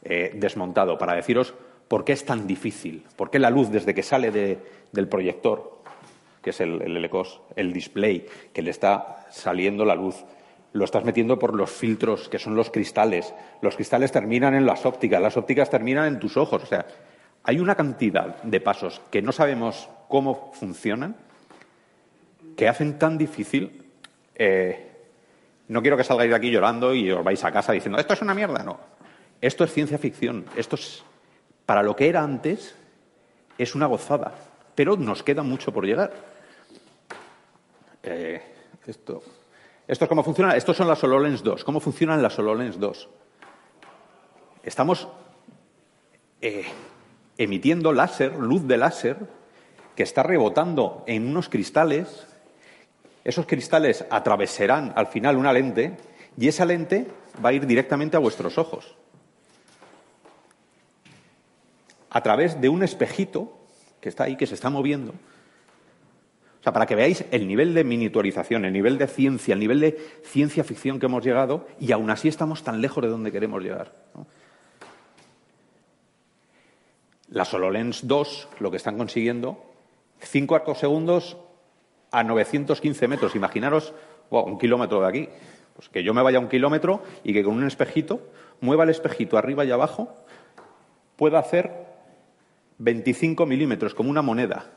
[0.03, 1.53] eh, desmontado para deciros
[1.87, 4.59] por qué es tan difícil, por qué la luz desde que sale de,
[4.91, 5.81] del proyector,
[6.41, 10.23] que es el, el LCOS, el display, que le está saliendo la luz,
[10.73, 13.33] lo estás metiendo por los filtros, que son los cristales.
[13.61, 16.63] Los cristales terminan en las ópticas, las ópticas terminan en tus ojos.
[16.63, 16.85] O sea,
[17.43, 21.15] hay una cantidad de pasos que no sabemos cómo funcionan
[22.55, 23.83] que hacen tan difícil.
[24.35, 24.91] Eh,
[25.67, 28.21] no quiero que salgáis de aquí llorando y os vais a casa diciendo esto es
[28.21, 28.63] una mierda.
[28.63, 28.79] No.
[29.41, 30.45] Esto es ciencia ficción.
[30.55, 31.03] Esto es,
[31.65, 32.75] para lo que era antes,
[33.57, 34.33] es una gozada.
[34.75, 36.13] Pero nos queda mucho por llegar.
[38.03, 38.41] Eh,
[38.85, 39.21] esto.
[39.91, 40.55] Esto es cómo funciona.
[40.55, 41.65] Estos son las HoloLens 2.
[41.65, 43.09] ¿Cómo funcionan las HoloLens 2?
[44.63, 45.09] Estamos
[46.39, 46.63] eh,
[47.37, 49.17] emitiendo láser, luz de láser,
[49.93, 52.25] que está rebotando en unos cristales.
[53.25, 55.97] Esos cristales atravesarán al final una lente
[56.37, 57.07] y esa lente
[57.43, 58.95] va a ir directamente a vuestros ojos.
[62.09, 63.59] A través de un espejito
[63.99, 65.15] que está ahí, que se está moviendo,
[66.61, 69.79] o sea, para que veáis el nivel de miniaturización, el nivel de ciencia, el nivel
[69.79, 73.63] de ciencia ficción que hemos llegado y aún así estamos tan lejos de donde queremos
[73.63, 73.95] llegar.
[74.13, 74.27] ¿no?
[77.29, 79.65] Las HoloLens 2 lo que están consiguiendo,
[80.19, 81.37] 5 arcosegundos
[82.11, 83.35] a 915 metros.
[83.35, 83.95] Imaginaros
[84.29, 85.29] un kilómetro de aquí.
[85.73, 88.21] Pues que yo me vaya un kilómetro y que con un espejito
[88.59, 90.13] mueva el espejito arriba y abajo,
[91.15, 91.71] pueda hacer
[92.77, 94.69] 25 milímetros, como una moneda.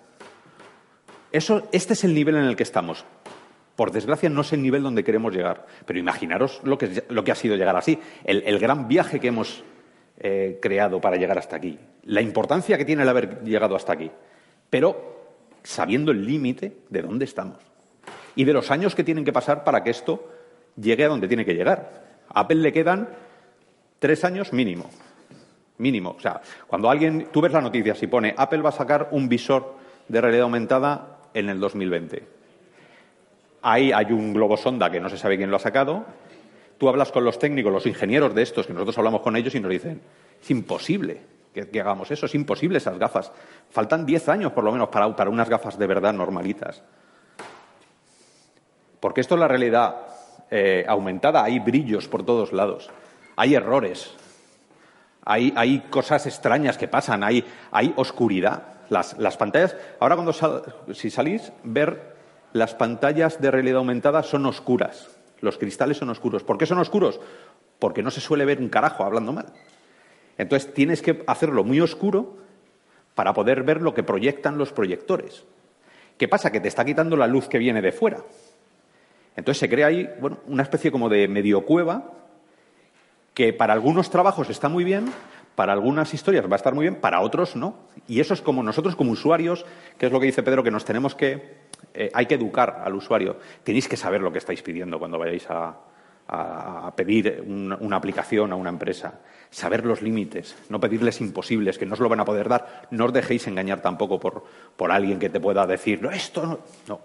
[1.35, 3.05] Eso, este es el nivel en el que estamos.
[3.75, 5.67] Por desgracia, no es el nivel donde queremos llegar.
[5.85, 7.99] Pero imaginaros lo que, lo que ha sido llegar así.
[8.23, 9.65] El, el gran viaje que hemos
[10.21, 11.77] eh, creado para llegar hasta aquí.
[12.05, 14.13] La importancia que tiene el haber llegado hasta aquí.
[14.71, 15.25] Pero
[15.65, 17.59] sabiendo el límite de dónde estamos.
[18.37, 20.31] Y de los años que tienen que pasar para que esto
[20.77, 22.05] llegue a donde tiene que llegar.
[22.29, 23.09] A Apple le quedan
[23.99, 24.89] tres años mínimo.
[25.79, 26.11] Mínimo.
[26.17, 29.29] O sea, cuando alguien, tú ves la noticia, si pone Apple va a sacar un
[29.29, 29.75] visor
[30.07, 32.23] de realidad aumentada en el 2020.
[33.63, 36.05] Ahí hay un globo sonda que no se sabe quién lo ha sacado.
[36.79, 39.61] Tú hablas con los técnicos, los ingenieros de estos, que nosotros hablamos con ellos y
[39.61, 40.01] nos dicen,
[40.41, 41.21] es imposible
[41.53, 43.33] que, hagamos eso, es imposible esas gafas.
[43.71, 46.83] Faltan 10 años por lo menos para, unas gafas de verdad normalitas.
[49.01, 49.97] Porque esto es la realidad
[50.51, 52.91] eh, aumentada, hay brillos por todos lados,
[53.37, 54.15] hay errores,
[55.25, 57.45] hay, cosas extrañas que pasan, hay
[57.97, 58.74] oscuridad.
[58.95, 60.33] Las, las, pantallas, ahora cuando
[60.93, 62.15] si salís, ver
[62.53, 65.11] las pantallas de realidad aumentada son oscuras.
[65.41, 66.45] Los cristales son oscuros.
[66.45, 67.21] ¿Por qué son oscuros?
[67.81, 69.47] Porque no se suele ver un carajo hablando mal.
[70.39, 72.37] Entonces tienes que hacerlo muy oscuro
[73.17, 75.43] para poder ver lo que proyectan los proyectores.
[76.17, 76.53] ¿Qué pasa?
[76.53, 78.19] Que te está quitando la luz que viene de fuera.
[79.35, 82.13] Entonces se crea ahí bueno, una especie como de medio cueva
[83.35, 85.13] que para algunos trabajos está muy bien,
[85.55, 87.77] Para algunas historias va a estar muy bien, para otros no.
[88.09, 89.65] Y eso es como nosotros como usuarios,
[89.99, 91.59] que es lo que dice Pedro, que nos tenemos que,
[91.95, 93.37] eh, hay que educar al usuario.
[93.63, 95.77] Tenéis que saber lo que estáis pidiendo cuando vayáis a,
[96.27, 99.21] a pedir una, aplicación a una empresa.
[99.51, 102.89] Saber los límites, no pedirles imposibles, que no os lo van a poder dar.
[102.91, 104.45] No os dejéis engañar tampoco por,
[104.77, 106.59] por alguien que te pueda decir, no, esto no.
[106.89, 107.01] no.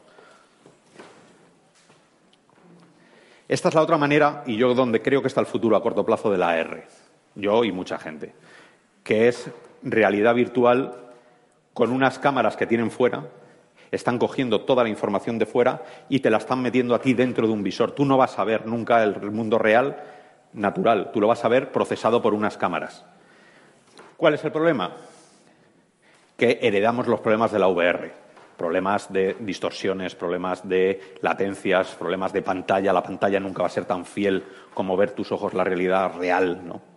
[3.48, 6.06] Esta es la otra manera, y yo donde creo que está el futuro a corto
[6.06, 6.86] plazo de la R,
[7.36, 8.34] yo y mucha gente,
[9.04, 9.50] que es
[9.84, 10.96] realidad virtual
[11.74, 13.28] con unas cámaras que tienen fuera,
[13.92, 17.48] están cogiendo toda la información de fuera y te la están metiendo a ti dentro
[17.48, 17.92] de un visor.
[17.92, 19.98] Tú no vas a ver nunca el mundo real
[20.54, 23.06] natural, tú lo vas a ver procesado por unas cámaras.
[24.18, 24.92] ¿Cuál es el problema?
[26.38, 32.42] Que heredamos los problemas de la VR problemas de distorsiones, problemas de latencias, problemas de
[32.42, 32.92] pantalla.
[32.92, 36.68] La pantalla nunca va a ser tan fiel como ver tus ojos la realidad real,
[36.68, 36.89] ¿no?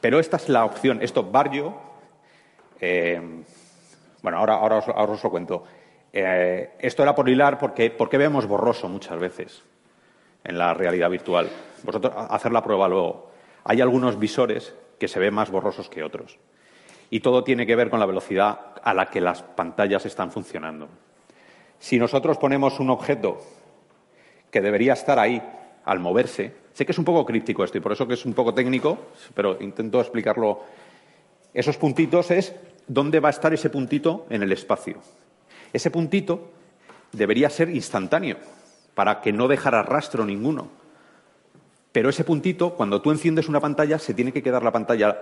[0.00, 1.02] Pero esta es la opción.
[1.02, 1.74] Esto, Barrio,
[2.80, 3.20] eh,
[4.22, 5.64] bueno, ahora, ahora, os, ahora, os, lo cuento.
[6.12, 9.62] Eh, esto era por hilar porque, porque vemos borroso muchas veces
[10.44, 11.48] en la realidad virtual.
[11.82, 13.30] Vosotros, hacer la prueba luego.
[13.64, 16.38] Hay algunos visores que se ven más borrosos que otros.
[17.10, 20.88] Y todo tiene que ver con la velocidad a la que las pantallas están funcionando.
[21.78, 23.40] Si nosotros ponemos un objeto
[24.50, 25.42] que debería estar ahí
[25.84, 28.34] al moverse, sé que es un poco críptico esto y por eso que es un
[28.34, 28.98] poco técnico,
[29.34, 30.64] pero intento explicarlo.
[31.54, 32.54] Esos puntitos es
[32.86, 34.98] dónde va a estar ese puntito en el espacio.
[35.72, 36.50] Ese puntito
[37.12, 38.36] debería ser instantáneo
[38.94, 40.68] para que no dejara rastro ninguno.
[41.92, 45.16] Pero ese puntito, cuando tú enciendes una pantalla, se tiene que quedar la pantalla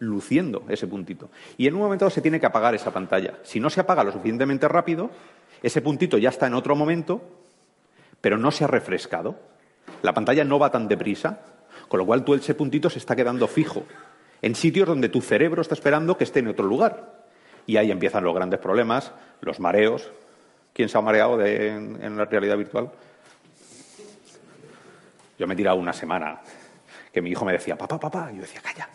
[0.00, 1.30] luciendo ese puntito.
[1.56, 3.38] Y en un momento se tiene que apagar esa pantalla.
[3.44, 5.10] Si no se apaga lo suficientemente rápido,
[5.62, 7.22] ese puntito ya está en otro momento,
[8.20, 9.49] pero no se ha refrescado.
[10.02, 11.40] La pantalla no va tan deprisa,
[11.88, 13.84] con lo cual tú ese puntito se está quedando fijo
[14.42, 17.20] en sitios donde tu cerebro está esperando que esté en otro lugar.
[17.66, 20.10] Y ahí empiezan los grandes problemas, los mareos.
[20.72, 22.90] ¿Quién se ha mareado en, la realidad virtual?
[25.38, 26.40] Yo me he tirado una semana
[27.12, 28.88] que mi hijo me decía, papá, papá, y yo decía, calla,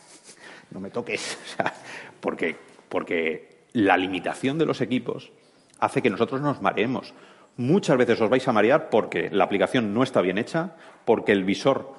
[0.71, 1.37] no me toques.
[2.21, 2.55] Porque,
[2.89, 5.31] porque la limitación de los equipos
[5.79, 7.13] hace que nosotros nos mareemos.
[7.57, 11.45] Muchas veces os vais a marear porque la aplicación no está bien hecha, porque el
[11.45, 11.93] visor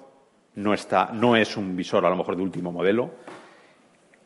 [0.54, 3.12] no, está, no es un visor a lo mejor de último modelo.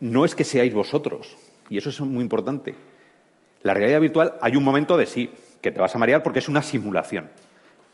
[0.01, 1.37] No es que seáis vosotros,
[1.69, 2.75] y eso es muy importante.
[3.63, 6.49] La realidad virtual hay un momento de sí, que te vas a marear porque es
[6.49, 7.29] una simulación.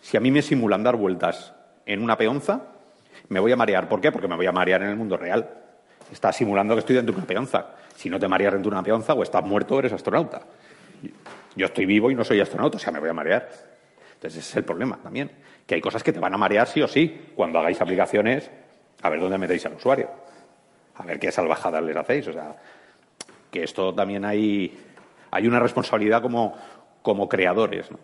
[0.01, 1.53] Si a mí me simulan dar vueltas
[1.85, 2.63] en una peonza,
[3.29, 3.89] me voy a marear.
[3.89, 4.13] ¿Por qué?
[4.13, 5.51] Porque me voy a marear en el mundo real.
[6.13, 7.67] Está simulando que estoy dentro de una peonza.
[7.97, 10.43] Si no te mareas dentro de una peonza o estás muerto, eres astronauta.
[11.57, 13.49] Yo estoy vivo y no soy astronauta, o sea, me voy a marear.
[14.15, 15.31] Entonces, ese es el problema también.
[15.67, 17.33] Que hay cosas que te van a marear sí o sí.
[17.35, 18.51] Cuando hagáis aplicaciones,
[19.03, 20.09] a ver dónde metéis al usuario.
[20.95, 22.29] A ver qué salvajadas les hacéis.
[22.29, 22.57] O sea,
[23.51, 24.79] que esto también hay,
[25.31, 26.57] hay una responsabilidad como,
[27.03, 27.91] como creadores.
[27.91, 27.99] ¿no?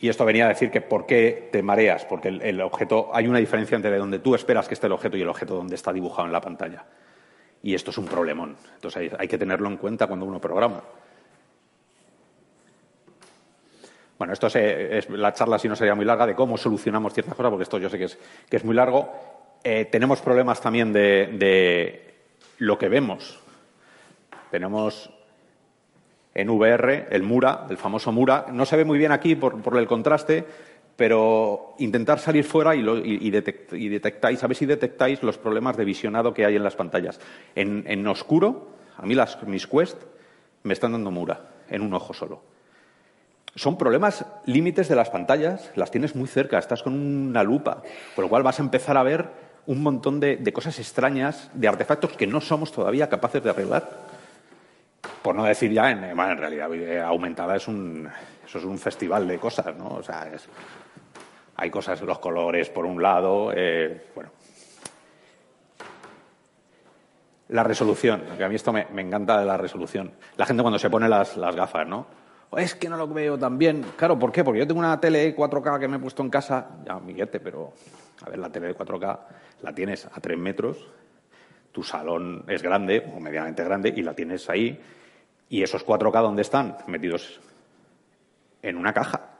[0.00, 3.38] Y esto venía a decir que por qué te mareas, porque el, objeto, hay una
[3.38, 6.26] diferencia entre donde tú esperas que esté el objeto y el objeto donde está dibujado
[6.26, 6.84] en la pantalla.
[7.62, 8.56] Y esto es un problemón.
[8.74, 10.82] Entonces hay que tenerlo en cuenta cuando uno programa.
[14.18, 17.50] Bueno, esto es, la charla, si no sería muy larga, de cómo solucionamos ciertas cosas,
[17.50, 18.18] porque esto yo sé que es,
[18.50, 19.12] que es muy largo.
[19.62, 22.14] Eh, tenemos problemas también de,
[22.58, 23.38] lo que vemos.
[24.50, 25.08] Tenemos
[26.34, 28.46] en VR, el Mura, el famoso Mura.
[28.52, 30.44] No se ve muy bien aquí por, por el contraste,
[30.96, 35.76] pero intentar salir fuera y, lo, y, y, detectáis, a ver si detectáis los problemas
[35.76, 37.20] de visionado que hay en las pantallas.
[37.54, 40.02] En, en oscuro, a mí las, mis Quest
[40.64, 42.57] me están dando Mura, en un ojo solo.
[43.58, 47.82] Son problemas límites de las pantallas, las tienes muy cerca, estás con una lupa,
[48.14, 49.26] por lo cual vas a empezar a ver
[49.66, 54.08] un montón de, de cosas extrañas, de artefactos que no somos todavía capaces de arreglar
[55.22, 58.08] por no decir ya, en, bueno, en realidad eh, aumentada es un,
[58.44, 59.88] eso es un festival de cosas, ¿no?
[59.88, 60.48] O sea, es,
[61.56, 64.30] hay cosas, los colores por un lado, eh, bueno.
[67.48, 70.12] La resolución, que a mí esto me, me, encanta de la resolución.
[70.36, 72.06] La gente cuando se pone las, las gafas, ¿no?
[72.56, 73.84] Es que no lo veo tan bien.
[73.96, 74.42] Claro, ¿por qué?
[74.42, 77.72] Porque yo tengo una tele 4K que me he puesto en casa, ya amiguete, pero
[78.24, 79.18] a ver, la tele de 4K
[79.62, 80.78] la tienes a 3 metros,
[81.72, 84.80] tu salón es grande, o medianamente grande, y la tienes ahí,
[85.48, 86.76] ¿Y esos 4K dónde están?
[86.86, 87.40] Metidos
[88.62, 89.30] en una caja.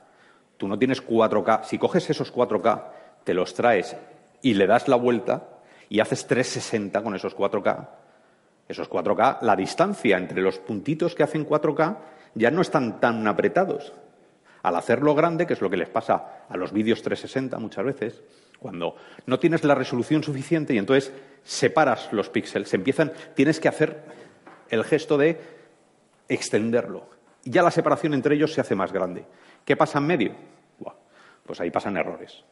[0.57, 1.65] Tú no tienes 4K.
[1.65, 2.85] Si coges esos 4K,
[3.25, 3.95] te los traes
[4.41, 5.49] y le das la vuelta
[5.89, 7.89] y haces 360 con esos 4K,
[8.69, 11.97] esos 4K, la distancia entre los puntitos que hacen 4K
[12.35, 13.93] ya no están tan apretados.
[14.63, 18.23] Al hacerlo grande, que es lo que les pasa a los vídeos 360 muchas veces,
[18.59, 21.13] Cuando no tienes la resolución suficiente y entonces
[21.45, 24.03] separas los píxeles, empiezan, tienes que hacer
[24.69, 25.41] el gesto de
[26.29, 27.09] extenderlo.
[27.45, 29.25] Y ya la separación entre ellos se hace más grande.
[29.65, 30.33] ¿Qué pasa en medio?
[31.49, 32.45] Pues ahí pasan errores.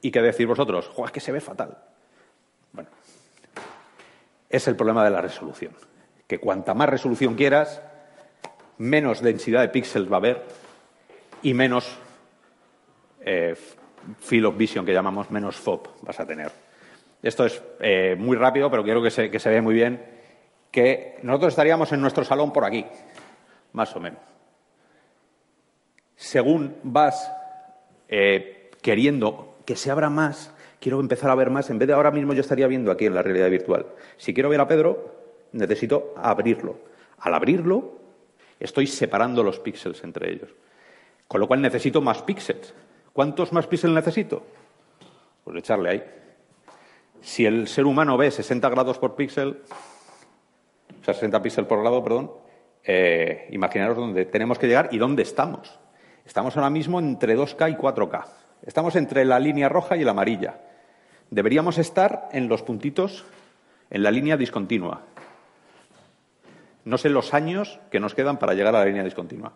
[0.00, 0.88] ¿Y qué decir vosotros?
[0.88, 1.76] ¡Joder, que se ve fatal!
[2.72, 2.88] Bueno,
[4.48, 5.74] es el problema de la resolución.
[6.26, 7.82] Que cuanta más resolución quieras,
[8.78, 10.42] menos densidad de píxeles va a haber
[11.42, 11.98] y menos
[13.20, 13.54] eh,
[14.20, 16.50] field of vision, que llamamos menos FOB, vas a tener.
[17.22, 20.02] Esto es eh, muy rápido, pero quiero que se, vea muy bien
[20.70, 22.84] que nosotros estaríamos en nuestro salón por aquí,
[23.72, 24.20] más o menos.
[26.14, 27.30] Según vas
[28.08, 32.10] eh, queriendo que se abra más, quiero empezar a ver más, en vez de ahora
[32.10, 33.86] mismo yo estaría viendo aquí en la realidad virtual.
[34.16, 35.14] Si quiero ver a Pedro,
[35.52, 36.78] necesito abrirlo.
[37.18, 37.97] Al abrirlo,
[38.60, 40.50] estoy separando los píxeles entre ellos.
[41.26, 42.74] Con lo cual necesito más píxeles.
[43.12, 44.42] ¿Cuántos más píxeles necesito?
[45.44, 46.04] Pues echarle ahí.
[47.20, 49.62] Si el ser humano ve 60 grados por píxel,
[51.00, 52.30] o sea, 60 píxeles por grado, perdón,
[52.84, 55.78] eh, imaginaros dónde tenemos que llegar y dónde estamos.
[56.24, 58.24] Estamos ahora mismo entre 2K y 4K.
[58.64, 60.60] Estamos entre la línea roja y la amarilla.
[61.30, 63.24] Deberíamos estar en los puntitos,
[63.90, 65.02] en la línea discontinua.
[66.88, 69.52] No sé los años que nos quedan para llegar a la línea discontinua,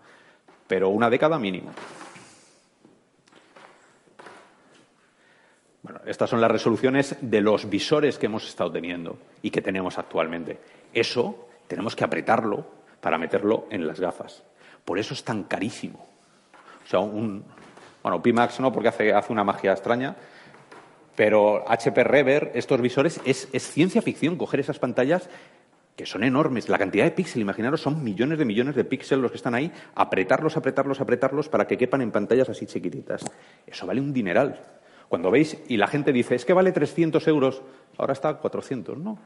[0.66, 1.72] pero una década mínima.
[5.82, 9.96] Bueno, estas son las resoluciones de los visores que hemos estado teniendo y que tenemos
[9.96, 10.58] actualmente.
[10.92, 12.66] Eso tenemos que apretarlo
[13.00, 14.42] para meterlo en las gafas.
[14.84, 16.06] Por eso es tan carísimo.
[16.84, 17.42] O sea, un.
[18.02, 20.14] Bueno, Pimax no, porque hace, hace una magia extraña.
[21.16, 25.30] Pero HP Rever, estos visores, es, es ciencia ficción coger esas pantallas
[25.96, 26.68] que son enormes.
[26.68, 29.72] La cantidad de píxeles, imaginaros, son millones de millones de píxeles los que están ahí,
[29.94, 33.22] apretarlos, apretarlos, apretarlos para que quepan en pantallas así chiquititas.
[33.66, 34.60] Eso vale un dineral.
[35.08, 37.62] Cuando veis y la gente dice, es que vale 300 euros,
[37.98, 39.18] ahora está a 400, no.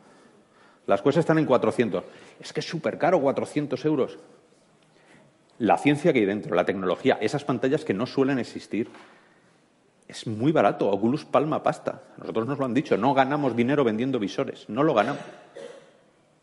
[0.87, 2.05] Las cosas están en 400.
[2.41, 4.19] Es que es súper caro, 400 euros.
[5.59, 8.89] La ciencia que hay dentro, la tecnología, esas pantallas que no suelen existir,
[10.09, 10.89] es muy barato.
[10.91, 12.03] Oculus palma pasta.
[12.19, 15.23] Nosotros nos lo han dicho, no ganamos dinero vendiendo visores, no lo ganamos.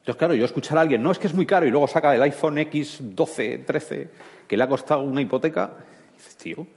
[0.03, 2.13] Entonces, claro, yo escuchar a alguien, no, es que es muy caro, y luego saca
[2.13, 4.09] el iPhone X12, 13,
[4.45, 5.71] que le ha costado una hipoteca,
[6.17, 6.67] dices, tío,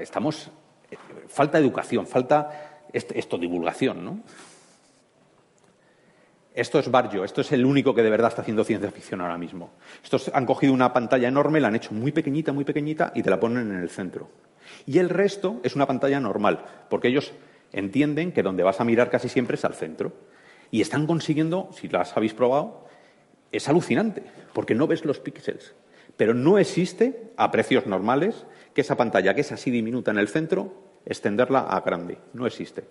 [0.00, 0.50] estamos
[1.28, 4.20] falta educación, falta esto, divulgación, ¿no?
[6.54, 9.36] Esto es Barrio, esto es el único que de verdad está haciendo ciencia ficción ahora
[9.36, 9.70] mismo.
[10.02, 13.28] Estos han cogido una pantalla enorme, la han hecho muy pequeñita, muy pequeñita y te
[13.28, 14.30] la ponen en el centro.
[14.86, 17.32] Y el resto es una pantalla normal, porque ellos
[17.72, 20.12] entienden que donde vas a mirar casi siempre es al centro.
[20.72, 22.86] Y están consiguiendo, si las habéis probado,
[23.52, 25.74] es alucinante, porque no ves los píxeles.
[26.16, 30.28] Pero no existe, a precios normales, que esa pantalla, que es así diminuta en el
[30.28, 30.72] centro,
[31.04, 32.16] extenderla a grande.
[32.32, 32.84] No existe.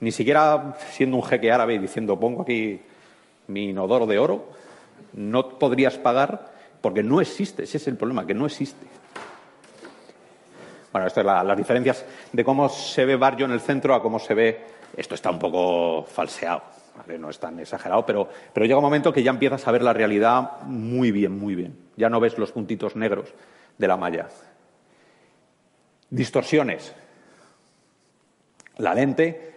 [0.00, 2.80] Ni siquiera siendo un jeque árabe y diciendo pongo aquí
[3.46, 4.48] mi inodoro de oro,
[5.12, 7.62] no podrías pagar porque no existe.
[7.62, 8.86] Ese es el problema, que no existe.
[10.90, 14.18] Bueno, estas son las diferencias de cómo se ve Barrio en el centro a cómo
[14.18, 14.81] se ve.
[14.96, 16.62] Esto está un poco falseado,
[17.18, 20.62] no es tan exagerado, pero, llega un momento que ya empiezas a ver la realidad
[20.62, 21.76] muy bien, muy bien.
[21.96, 23.32] Ya no ves los puntitos negros
[23.78, 24.28] de la malla.
[26.10, 26.94] Distorsiones.
[28.78, 29.52] La lente.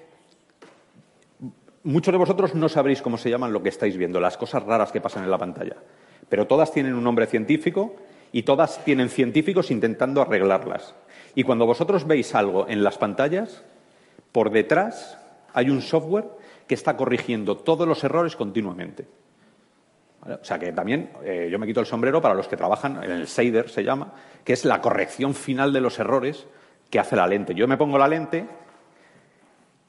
[1.83, 4.91] Muchos de vosotros no sabréis cómo se llaman lo que estáis viendo, las cosas raras
[4.91, 5.75] que pasan en la pantalla.
[6.29, 7.95] Pero todas tienen un nombre científico
[8.31, 10.95] y todas tienen científicos intentando arreglarlas.
[11.35, 13.63] Y cuando vosotros veis algo en las pantallas,
[14.31, 15.19] por detrás
[15.55, 16.25] hay un software
[16.67, 19.07] que está corrigiendo todos los errores continuamente.
[20.21, 23.11] O sea que también eh, yo me quito el sombrero para los que trabajan en
[23.11, 24.13] el shader, se llama,
[24.43, 26.45] que es la corrección final de los errores
[26.89, 27.55] que hace la lente.
[27.55, 28.45] Yo me pongo la lente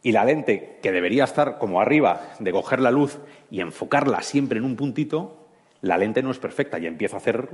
[0.02, 3.18] y la lente, que debería estar como arriba, de coger la luz
[3.50, 5.48] y enfocarla siempre en un puntito,
[5.80, 7.48] la lente no es perfecta y empieza a hacer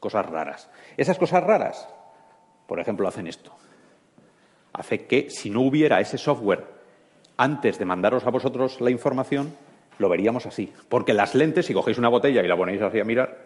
[0.00, 0.68] cosas raras.
[0.96, 1.88] Esas cosas raras,
[2.66, 3.52] por ejemplo, hacen esto.
[4.72, 6.75] Hace que si no hubiera ese software
[7.36, 9.52] antes de mandaros a vosotros la información,
[9.98, 10.72] lo veríamos así.
[10.88, 13.36] Porque las lentes, si cogéis una botella y la ponéis así a mirar,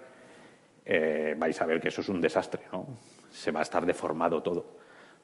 [0.84, 2.86] eh, vais a ver que eso es un desastre, ¿no?
[3.30, 4.66] Se va a estar deformado todo.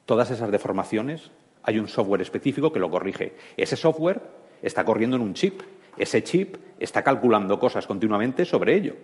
[0.05, 1.31] Todas esas deformaciones,
[1.63, 3.33] hay un software específico que lo corrige.
[3.57, 4.21] Ese software
[4.61, 5.61] está corriendo en un chip.
[5.97, 8.95] Ese chip está calculando cosas continuamente sobre ello.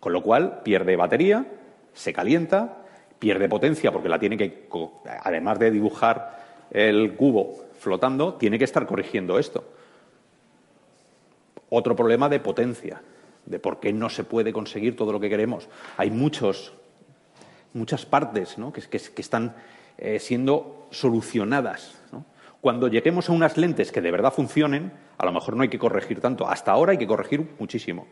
[0.00, 1.46] Con lo cual pierde batería,
[1.92, 2.84] se calienta,
[3.18, 4.68] pierde potencia porque la tiene que,
[5.22, 9.62] además de dibujar el cubo flotando, tiene que estar corrigiendo esto.
[11.70, 13.00] Otro problema de potencia,
[13.44, 15.68] de por qué no se puede conseguir todo lo que queremos.
[15.96, 16.72] Hay muchos,
[17.74, 18.56] muchas partes
[18.90, 19.54] que, están
[19.98, 22.02] eh, siendo solucionadas.
[22.60, 25.78] Cuando lleguemos a unas lentes que de verdad funcionen, a lo mejor no hay que
[25.78, 26.48] corregir tanto.
[26.48, 28.08] Hasta ahora hay que corregir muchísimo.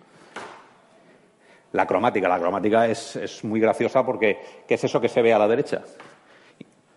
[1.72, 2.28] La cromática.
[2.28, 5.48] La cromática es, es muy graciosa porque ¿qué es eso que se ve a la
[5.48, 5.82] derecha?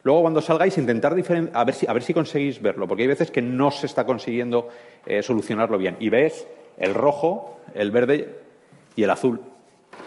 [0.04, 3.32] Luego, cuando salgáis, intentar a ver, si, a ver si conseguís verlo, porque hay veces
[3.32, 4.70] que no se está consiguiendo
[5.06, 5.98] eh, solucionarlo bien.
[6.00, 8.40] Y ves el rojo, el verde
[8.96, 9.42] y el azul,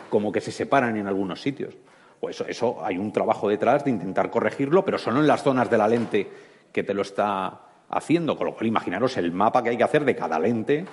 [0.08, 1.74] como que se separan en algunos sitios.
[2.20, 5.70] Pues eso, eso hay un trabajo detrás de intentar corregirlo, pero solo en las zonas
[5.70, 6.28] de la lente
[6.72, 8.36] que te lo está haciendo.
[8.36, 10.84] Con lo cual, imaginaros el mapa que hay que hacer de cada lente.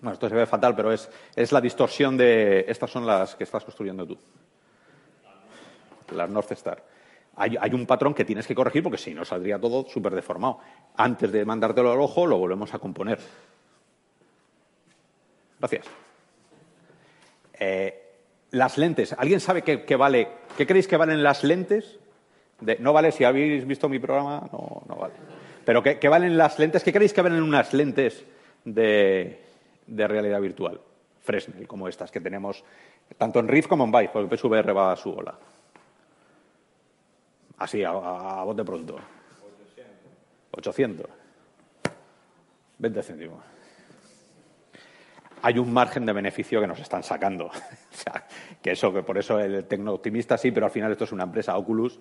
[0.00, 2.64] Bueno, esto se ve fatal, pero es, es la distorsión de.
[2.68, 4.16] Estas son las que estás construyendo tú.
[6.12, 6.82] Las North Star.
[7.36, 10.58] Hay, un patrón que tienes que corregir porque si no saldría todo súper deformado.
[10.96, 13.18] Antes de mandártelo al ojo, lo volvemos a componer.
[15.60, 15.86] Gracias.
[17.60, 18.02] Eh,
[18.50, 19.12] las lentes.
[19.12, 20.28] ¿Alguien sabe qué, vale?
[20.56, 21.98] ¿Qué creéis que valen las lentes?
[22.80, 25.14] no vale, si habéis visto mi programa, no, no vale.
[25.68, 26.82] Pero ¿qué, valen las lentes?
[26.82, 28.24] ¿Qué creéis que valen unas lentes
[28.64, 29.38] de,
[29.86, 30.80] realidad virtual?
[31.20, 32.64] Fresnel, como estas que tenemos
[33.18, 35.34] tanto en Rift como en Vive, porque PSVR va a su ola.
[37.58, 38.98] Así, a, a, bote pronto.
[40.52, 41.06] 800.
[42.78, 43.44] 20 céntimos.
[45.42, 47.46] Hay un margen de beneficio que nos están sacando.
[47.46, 47.52] o
[47.90, 48.26] sea,
[48.62, 51.24] que eso, que por eso el tecno optimista sí, pero al final esto es una
[51.24, 51.56] empresa.
[51.56, 51.98] Oculus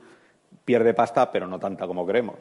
[0.63, 2.37] pierde pasta, pero no tanta como creemos.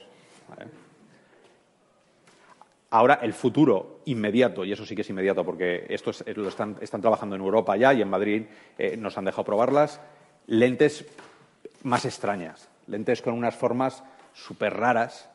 [2.90, 7.34] Ahora, el futuro inmediato, y eso sí que es inmediato, porque esto lo están, trabajando
[7.34, 8.44] en Europa ya y en Madrid
[8.78, 10.00] eh, nos han dejado probarlas,
[10.46, 11.04] lentes
[11.82, 15.30] más extrañas lentes con unas formas súper raras,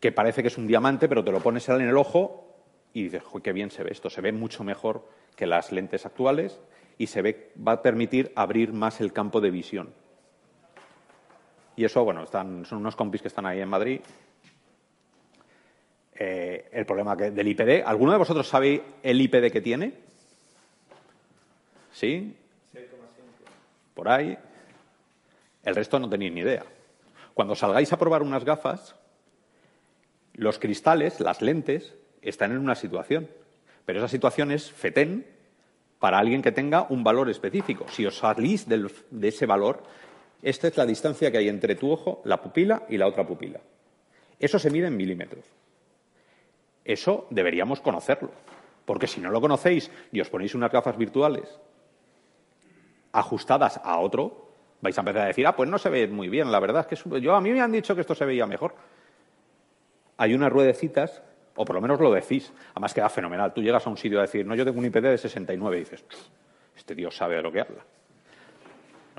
[0.00, 2.56] que parece que es un diamante, pero te lo pones en el ojo
[2.92, 6.60] y dices, qué bien se ve esto, se ve mucho mejor que las lentes actuales
[6.98, 9.92] y se ve, va a permitir abrir más el campo de visión.
[11.76, 14.00] Y eso, bueno, están, son unos compis que están ahí en Madrid.
[16.12, 17.86] Eh, el problema del IPD.
[17.86, 19.94] ¿Alguno de vosotros sabe el IPD que tiene?
[21.92, 22.36] ¿Sí?
[23.94, 24.36] Por ahí.
[25.68, 26.64] El resto no tenéis ni idea.
[27.34, 28.96] Cuando salgáis a probar unas gafas,
[30.32, 33.28] los cristales, las lentes, están en una situación.
[33.84, 35.26] Pero esa situación es FETEN
[35.98, 37.84] para alguien que tenga un valor específico.
[37.90, 39.82] Si os salís de ese valor,
[40.40, 43.60] esta es la distancia que hay entre tu ojo, la pupila y la otra pupila.
[44.38, 45.44] Eso se mide en milímetros.
[46.82, 48.30] Eso deberíamos conocerlo.
[48.86, 51.60] Porque si no lo conocéis y os ponéis unas gafas virtuales
[53.12, 54.47] ajustadas a otro,
[54.80, 57.00] vais a empezar a decir, ah, pues no se ve muy bien, la verdad es
[57.00, 58.74] que yo a mí me han dicho que esto se veía mejor.
[60.16, 61.22] Hay unas ruedecitas,
[61.54, 63.52] o por lo menos lo decís, además queda fenomenal.
[63.52, 65.80] Tú llegas a un sitio a decir, no, yo tengo un IPD de 69 y
[65.80, 66.04] dices,
[66.76, 67.84] este tío sabe de lo que habla.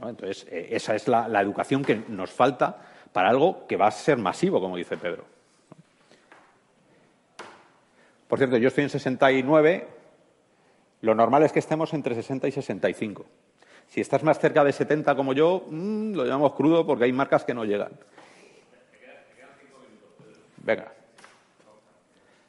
[0.02, 2.78] Entonces, eh, esa es la, la educación que nos falta
[3.12, 5.26] para algo que va a ser masivo, como dice Pedro.
[8.28, 9.88] Por cierto, yo estoy en 69,
[11.02, 13.26] lo normal es que estemos entre 60 y 65.
[13.90, 17.44] Si estás más cerca de 70 como yo, mm, lo llamamos crudo porque hay marcas
[17.44, 17.92] que no llegan.
[20.58, 20.94] Venga.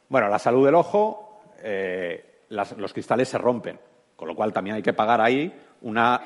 [0.08, 3.78] Bueno, la salud del ojo, eh, los cristales se rompen,
[4.16, 6.20] con lo cual también hay que pagar ahí una.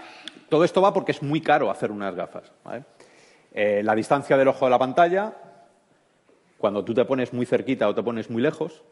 [0.48, 2.50] Todo esto va porque es muy caro hacer unas gafas.
[3.52, 5.32] Eh, la distancia del ojo de la pantalla,
[6.58, 8.82] cuando tú te pones muy cerquita o te pones muy lejos,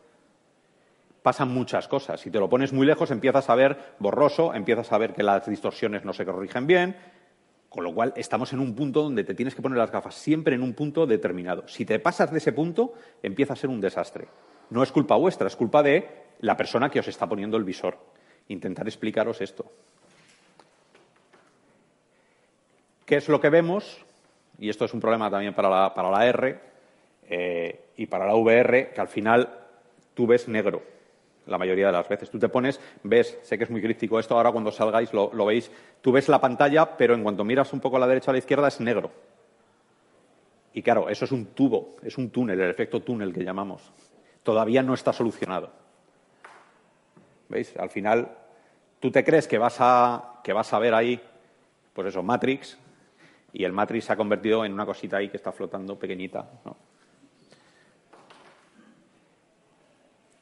[1.23, 2.21] pasan muchas cosas.
[2.21, 5.47] Si te lo pones muy lejos, empiezas a ver borroso, empiezas a ver que las
[5.47, 6.97] distorsiones no se corrigen bien,
[7.69, 10.55] con lo cual estamos en un punto donde te tienes que poner las gafas siempre
[10.55, 11.67] en un punto determinado.
[11.69, 14.27] Si te pasas de ese punto, empieza a ser un desastre.
[14.71, 16.09] No es culpa vuestra, es culpa de
[16.41, 17.99] la persona que os está poniendo el visor.
[18.49, 19.71] Intentar explicaros esto.
[23.07, 24.05] ¿Qué es lo que vemos?
[24.59, 26.61] Y esto es un problema también para la, para la R
[27.29, 29.49] eh, y para la VR, que al final
[30.15, 30.83] tú ves negro
[31.47, 32.31] la mayoría de las veces.
[32.31, 35.71] Tú te pones, ves, sé que es muy crítico esto, ahora cuando salgáis lo, veis,
[36.01, 38.35] tú ves la pantalla, pero en cuanto miras un poco a la derecha o a
[38.35, 39.11] la izquierda es negro.
[40.75, 43.93] Y claro, eso es un tubo, es un túnel, el efecto túnel que llamamos.
[44.43, 45.71] Todavía no está solucionado.
[47.49, 47.77] ¿Veis?
[47.77, 48.37] Al final,
[48.99, 51.21] tú te crees que vas a, que vas a ver ahí,
[51.93, 52.79] pues eso, Matrix,
[53.53, 56.49] y el Matrix se ha convertido en una cosita ahí que está flotando pequeñita.
[56.65, 56.77] ¿no?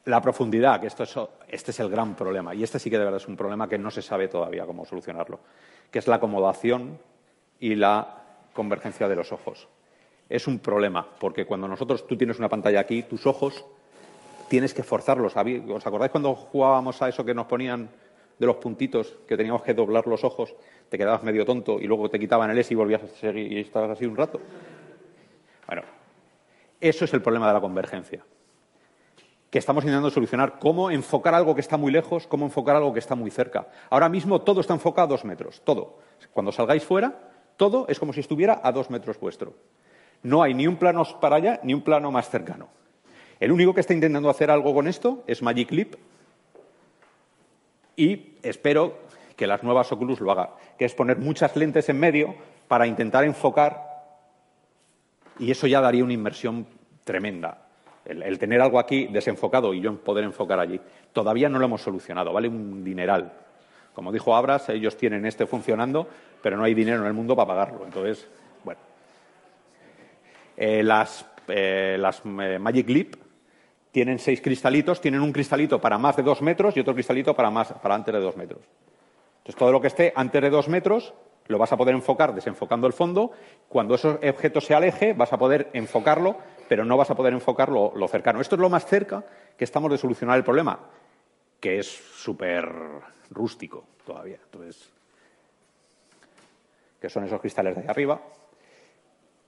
[0.05, 1.15] La profundidad, que esto es,
[1.47, 3.77] este es el gran problema, y este sí que de verdad es un problema que
[3.77, 5.39] no se sabe todavía cómo solucionarlo,
[5.91, 6.97] que es la acomodación
[7.59, 8.23] y la
[8.53, 9.67] convergencia de los ojos.
[10.27, 13.65] Es un problema, porque cuando nosotros, tú tienes una pantalla aquí, tus ojos
[14.49, 15.35] tienes que forzarlos.
[15.35, 17.89] ¿Os acordáis cuando jugábamos a eso que nos ponían
[18.39, 20.55] de los puntitos, que teníamos que doblar los ojos,
[20.89, 23.59] te quedabas medio tonto y luego te quitaban el S y volvías a seguir y
[23.59, 24.41] estabas así un rato?
[25.67, 25.83] Bueno,
[26.79, 28.25] eso es el problema de la convergencia.
[29.51, 32.99] Que estamos intentando solucionar cómo enfocar algo que está muy lejos, cómo enfocar algo que
[32.99, 33.67] está muy cerca.
[33.91, 35.99] Ahora mismo todo está enfocado a dos metros, todo.
[36.33, 37.13] Cuando salgáis fuera,
[37.57, 39.53] todo es como si estuviera a dos metros vuestro.
[40.23, 42.69] No hay ni un plano para allá ni un plano más cercano.
[43.39, 45.95] El único que está intentando hacer algo con esto es Magic Leap
[47.95, 48.99] y espero
[49.35, 52.35] que las nuevas Oculus lo hagan, que es poner muchas lentes en medio
[52.67, 53.83] para intentar enfocar
[55.39, 56.67] y eso ya daría una inversión
[57.03, 57.67] tremenda.
[58.05, 60.79] El, el, tener algo aquí desenfocado y yo poder enfocar allí.
[61.13, 63.31] Todavía no lo hemos solucionado, vale un dineral.
[63.93, 66.07] Como dijo Abras, ellos tienen este funcionando,
[66.41, 67.85] pero no hay dinero en el mundo para pagarlo.
[67.85, 68.27] Entonces,
[68.63, 68.79] bueno.
[70.55, 73.15] Eh, las, eh, las eh, Magic Leap
[73.91, 77.49] tienen seis cristalitos, tienen un cristalito para más de dos metros y otro cristalito para,
[77.49, 78.61] más, para antes de dos metros.
[79.39, 81.13] Entonces, todo lo que esté antes de dos metros
[81.47, 83.31] lo vas a poder enfocar desenfocando el fondo.
[83.67, 86.37] Cuando ese objeto se aleje, vas a poder enfocarlo,
[86.71, 88.39] pero no vas a poder enfocarlo lo cercano.
[88.39, 89.25] Esto es lo más cerca
[89.57, 90.79] que estamos de solucionar el problema,
[91.59, 92.65] que es súper
[93.29, 94.37] rústico todavía.
[94.41, 94.89] Entonces,
[97.01, 98.21] que son esos cristales de ahí arriba.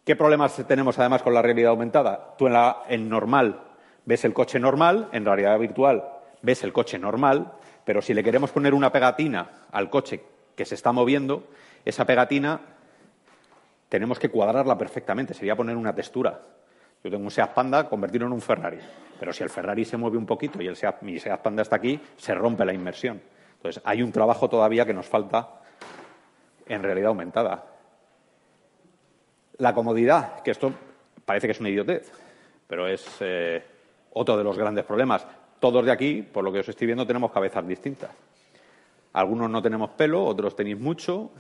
[0.04, 2.36] ¿Qué problemas tenemos además con la realidad aumentada?
[2.38, 3.58] Tú en, la, en normal
[4.04, 6.04] ves el coche normal, en realidad virtual
[6.42, 7.54] ves el coche normal,
[7.86, 10.22] pero si le queremos poner una pegatina al coche
[10.58, 11.48] que se está moviendo,
[11.86, 12.60] esa pegatina
[13.88, 16.42] tenemos que cuadrarla perfectamente, sería poner una textura.
[17.04, 18.80] Yo tengo un Seat Panda, convertirlo en un Ferrari.
[19.20, 21.76] Pero si el Ferrari se mueve un poquito y el Seat, mi Seat Panda está
[21.76, 23.22] aquí, se rompe la inmersión.
[23.58, 25.62] Entonces, hay un trabajo todavía que nos falta
[26.66, 27.66] en realidad aumentada.
[29.58, 30.72] La comodidad, que esto
[31.26, 32.10] parece que es una idiotez,
[32.68, 33.62] pero es eh,
[34.14, 35.28] otro de los grandes problemas.
[35.60, 38.12] Todos de aquí, por lo que os estoy viendo, tenemos cabezas distintas.
[39.12, 41.32] Algunos no tenemos pelo, otros tenéis mucho,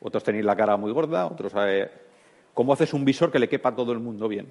[0.00, 1.52] otros tenéis la cara muy gorda, otros...
[1.56, 1.90] Eh,
[2.54, 4.46] ¿Cómo haces un visor que le quepa a todo el mundo bien?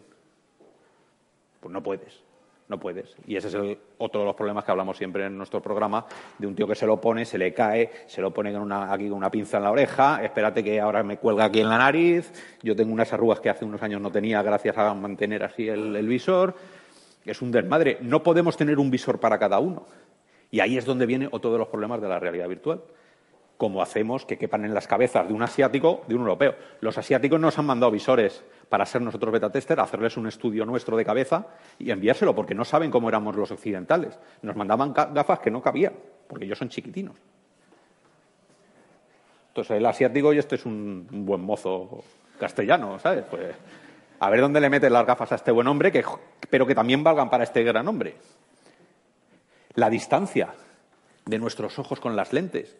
[1.63, 2.21] Pues no puedes,
[2.67, 3.15] no puedes.
[3.25, 6.05] Y ese es el, otro de los problemas que hablamos siempre en nuestro programa,
[6.37, 9.07] de un tío que se lo pone, se le cae, se lo pone una, aquí
[9.07, 12.33] con una pinza en la oreja, espérate que ahora me cuelga aquí en la nariz,
[12.61, 15.95] yo tengo unas arrugas que hace unos años no tenía gracias a mantener así el,
[15.95, 16.53] el visor.
[17.25, 17.99] Es un desmadre.
[18.01, 19.85] No podemos tener un visor para cada uno.
[20.51, 22.81] Y ahí es donde viene otro de los problemas de la realidad virtual.
[23.55, 26.55] Cómo hacemos que quepan en las cabezas de un asiático, de un europeo.
[26.81, 30.97] Los asiáticos nos han mandado visores para ser nosotros beta tester, hacerles un estudio nuestro
[30.97, 31.47] de cabeza
[31.79, 34.17] y enviárselo, porque no saben cómo éramos los occidentales.
[34.41, 35.93] Nos mandaban gafas que no cabían,
[36.27, 37.15] porque ellos son chiquitinos.
[39.49, 42.03] Entonces, el asiático, y este es un, buen mozo
[42.39, 43.25] castellano, ¿sabes?
[43.29, 43.55] Pues
[44.19, 46.03] a ver dónde le meten las gafas a este buen hombre, que,
[46.49, 48.15] pero que también valgan para este gran hombre.
[49.75, 50.49] La distancia
[51.25, 52.75] de nuestros ojos con las lentes.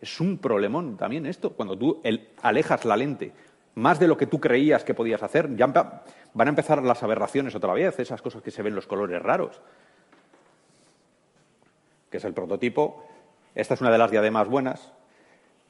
[0.00, 1.50] Es un problemón también esto.
[1.52, 2.02] Cuando tú
[2.42, 3.32] alejas la lente
[3.74, 7.54] más de lo que tú creías que podías hacer, ya van a empezar las aberraciones
[7.54, 9.60] otra vez, esas cosas que se ven los colores raros.
[12.10, 13.06] Que es el prototipo.
[13.54, 14.92] Esta es una de las diademas buenas.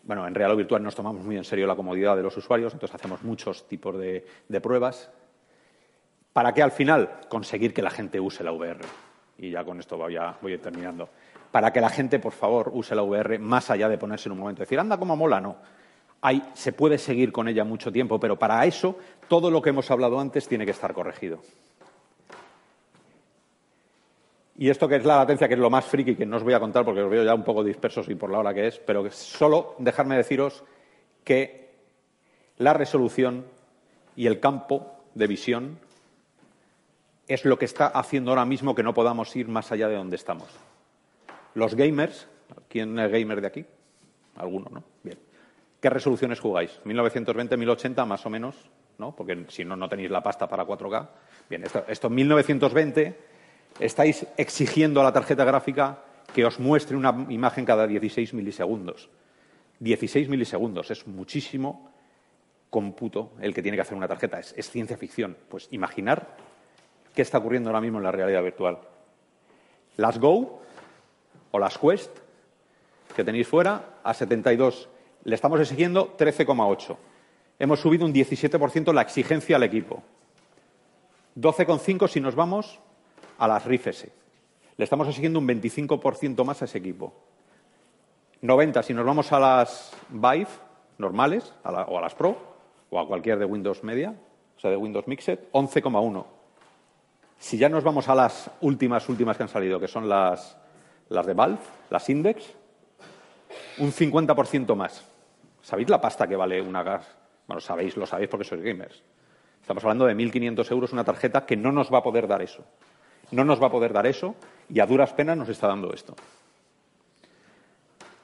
[0.04, 2.94] Bueno, en realidad virtual nos tomamos muy en serio la comodidad de los usuarios, entonces
[2.94, 4.24] hacemos muchos tipos de,
[4.60, 5.10] pruebas.
[6.32, 7.20] ¿Para qué al final?
[7.28, 8.80] Conseguir que la gente use la VR
[9.38, 11.08] y ya con esto voy voy terminando,
[11.50, 14.38] para que la gente, por favor, use la VR más allá de ponerse en un
[14.38, 15.56] momento y decir, anda, como mola, no.
[16.54, 18.96] Se puede seguir con ella mucho tiempo, pero para eso
[19.28, 21.40] todo lo que hemos hablado antes tiene que estar corregido.
[24.56, 26.52] Y esto que es la latencia, que es lo más friki, que no os voy
[26.52, 28.78] a contar porque os veo ya un poco dispersos y por la hora que es,
[28.78, 30.62] pero solo dejarme deciros
[31.24, 31.70] que
[32.58, 33.44] la resolución
[34.14, 35.78] y el campo de visión
[37.26, 40.16] es lo que está haciendo ahora mismo que no podamos ir más allá de donde
[40.16, 40.48] estamos.
[41.54, 42.28] Los gamers,
[42.68, 43.64] ¿quién es gamer de aquí?
[44.36, 44.84] Alguno, ¿no?
[45.02, 45.31] Bien.
[45.82, 46.80] ¿Qué resoluciones jugáis?
[46.84, 48.54] ¿1920, 1080 más o menos?
[48.98, 49.16] ¿No?
[49.16, 51.08] Porque si no, no tenéis la pasta para 4K.
[51.50, 53.18] Bien, esto, esto 1920
[53.80, 55.98] estáis exigiendo a la tarjeta gráfica
[56.32, 59.10] que os muestre una imagen cada 16 milisegundos.
[59.80, 61.90] 16 milisegundos es muchísimo
[62.70, 64.38] cómputo el que tiene que hacer una tarjeta.
[64.38, 65.36] Es, es ciencia ficción.
[65.48, 66.36] Pues imaginar
[67.12, 68.78] qué está ocurriendo ahora mismo en la realidad virtual.
[69.96, 70.62] Las Go
[71.50, 72.16] o las Quest
[73.16, 74.88] que tenéis fuera a 72.
[75.24, 76.96] Le estamos exigiendo 13,8.
[77.58, 80.02] Hemos subido un 17% la exigencia al equipo.
[81.36, 82.80] 12,5 si nos vamos
[83.38, 84.12] a las Rift S.
[84.76, 87.12] Le estamos exigiendo un 25% más a ese equipo.
[88.40, 90.48] 90 si nos vamos a las Vive
[90.98, 92.36] normales o a las Pro
[92.90, 94.14] o a cualquier de Windows Media,
[94.56, 96.26] o sea, de Windows Mixed, 11,1.
[97.38, 100.56] Si ya nos vamos a las últimas, últimas que han salido, que son las,
[101.08, 101.58] las de Valve,
[101.90, 102.44] las Index,
[103.78, 105.11] un 50% más.
[105.62, 107.06] ¿Sabéis la pasta que vale una gas?
[107.46, 109.02] Bueno, sabéis, lo sabéis porque sois gamers.
[109.60, 112.64] Estamos hablando de 1.500 euros una tarjeta que no nos va a poder dar eso.
[113.30, 114.34] No nos va a poder dar eso
[114.68, 116.14] y a duras penas nos está dando esto.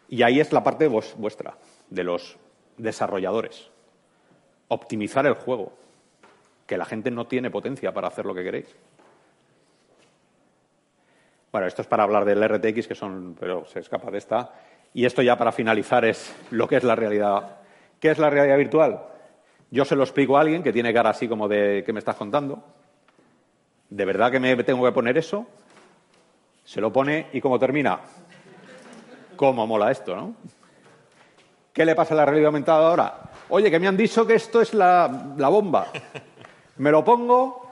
[0.08, 1.54] Y ahí es la parte vuestra,
[1.90, 2.36] de los
[2.76, 3.70] desarrolladores.
[4.68, 5.72] Optimizar el juego,
[6.66, 8.74] que la gente no tiene potencia para hacer lo que queréis.
[11.52, 14.52] Bueno, esto es para hablar del RTX, que son, pero se escapa de esta.
[14.94, 17.56] Y esto ya para finalizar es lo que es la realidad.
[18.00, 19.00] ¿Qué es la realidad virtual?
[19.70, 22.16] Yo se lo explico a alguien que tiene cara así como de ¿qué me estás
[22.16, 22.62] contando?
[23.90, 25.46] ¿De verdad que me tengo que poner eso?
[26.64, 28.00] Se lo pone y ¿cómo termina?
[29.36, 30.34] ¿Cómo mola esto, no?
[31.72, 33.20] ¿Qué le pasa a la realidad aumentada ahora?
[33.50, 35.86] Oye, que me han dicho que esto es la, la bomba.
[36.78, 37.70] Me lo pongo,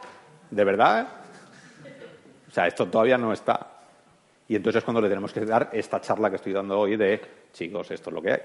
[0.51, 1.09] ¿de verdad?
[2.49, 3.76] O sea, esto todavía no está.
[4.49, 7.21] Y entonces es cuando le tenemos que dar esta charla que estoy dando hoy de,
[7.53, 8.41] chicos, esto es lo que hay.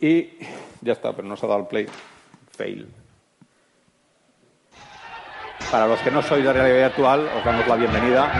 [0.00, 0.38] Y
[0.80, 1.86] ya está, pero no se ha dado el play.
[2.56, 2.88] Fail.
[5.70, 8.32] Para los que no sois de realidad virtual, os damos la bienvenida.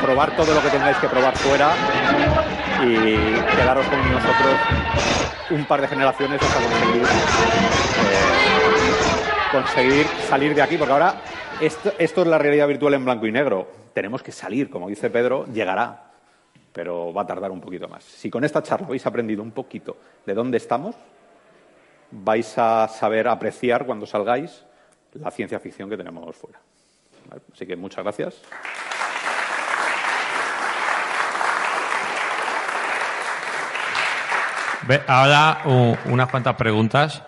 [0.00, 1.74] Probar todo lo que tengáis que probar fuera
[2.82, 3.16] y
[3.56, 4.54] quedaros con nosotros
[5.50, 7.08] un par de generaciones hasta conseguir, eh,
[9.50, 11.14] conseguir salir de aquí, porque ahora
[11.60, 13.68] esto, es la realidad virtual en blanco y negro.
[13.94, 16.10] Tenemos que salir, como dice Pedro, llegará,
[16.72, 18.04] pero va a tardar un poquito más.
[18.04, 20.94] Si con esta charla habéis aprendido un poquito de dónde estamos,
[22.10, 24.64] vais a saber apreciar cuando salgáis
[25.14, 26.58] la ciencia ficción que tenemos fuera.
[27.52, 28.40] Así que muchas gracias.
[35.06, 35.62] Ahora
[36.06, 37.22] unas cuantas preguntas.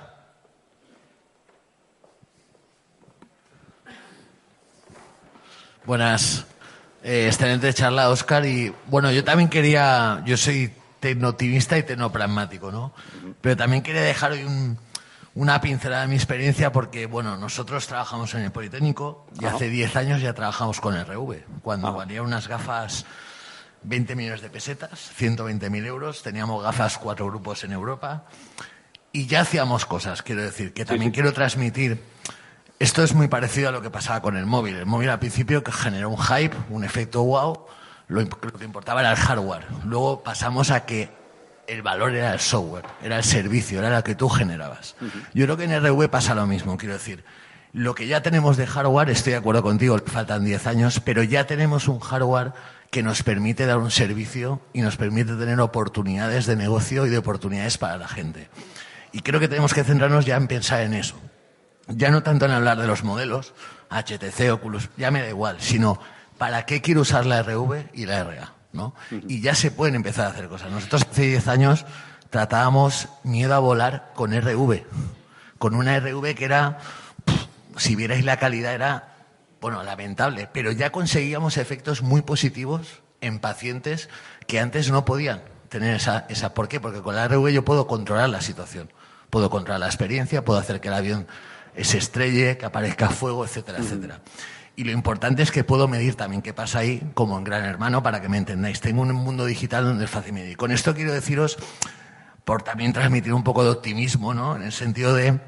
[5.85, 6.45] Buenas.
[7.03, 8.45] Eh, excelente charla, Oscar.
[8.45, 12.93] Y bueno, yo también quería, yo soy tecnooptimista y tecnopragmático, ¿no?
[13.41, 14.79] Pero también quería dejar hoy un-
[15.35, 19.57] una pincelada de mi experiencia porque, bueno, nosotros trabajamos en el Politécnico y Ajá.
[19.57, 21.97] hace 10 años ya trabajamos con RV, cuando Ajá.
[21.99, 23.07] valía unas gafas
[23.83, 28.25] 20 millones de pesetas, 120.000 euros, teníamos gafas cuatro grupos en Europa
[29.13, 31.15] y ya hacíamos cosas, quiero decir, que también sí.
[31.15, 32.03] quiero transmitir.
[32.81, 34.75] Esto es muy parecido a lo que pasaba con el móvil.
[34.75, 37.67] El móvil al principio que generó un hype, un efecto wow,
[38.09, 39.67] lo que importaba era el hardware.
[39.85, 41.11] Luego pasamos a que
[41.67, 44.97] el valor era el software, era el servicio, era lo que tú generabas.
[45.35, 47.23] Yo creo que en RV pasa lo mismo, quiero decir.
[47.75, 51.47] Lo que ya tenemos de hardware, estoy de acuerdo contigo, faltan 10 años, pero ya
[51.47, 52.55] tenemos un hardware
[52.91, 57.19] que nos permite dar un servicio y nos permite tener oportunidades de negocio y de
[57.19, 58.49] oportunidades para la gente.
[59.13, 61.21] Y creo que tenemos que centrarnos ya en pensar en eso.
[61.89, 63.55] Ya no tanto en hablar de los modelos,
[63.91, 66.01] HTC, Oculus, ya me da igual, sino
[66.39, 68.95] para qué quiero usar la RV y la RA, ¿no?
[69.11, 70.71] Y ya se pueden empezar a hacer cosas.
[70.71, 71.85] Nosotros hace 10 años
[72.31, 74.85] tratábamos miedo a volar con RV,
[75.59, 76.79] con una RV que era,
[77.25, 79.17] pff, si vierais la calidad, era,
[79.61, 84.09] bueno, lamentable, pero ya conseguíamos efectos muy positivos en pacientes
[84.47, 86.55] que antes no podían tener esa, esa.
[86.55, 86.81] ¿Por qué?
[86.81, 88.91] Porque con la RV yo puedo controlar la situación,
[89.29, 91.27] puedo controlar la experiencia, puedo hacer que el avión
[91.81, 94.21] se estrelle, que aparezca fuego, etcétera, etcétera.
[94.77, 98.03] Y lo importante es que puedo medir también qué pasa ahí, como en Gran Hermano,
[98.03, 98.81] para que me entendáis.
[98.81, 100.57] Tengo un mundo digital donde es fácil medir.
[100.57, 101.59] Con esto quiero deciros,
[102.45, 104.57] por también transmitir un poco de optimismo, ¿no?
[104.57, 105.39] En el sentido de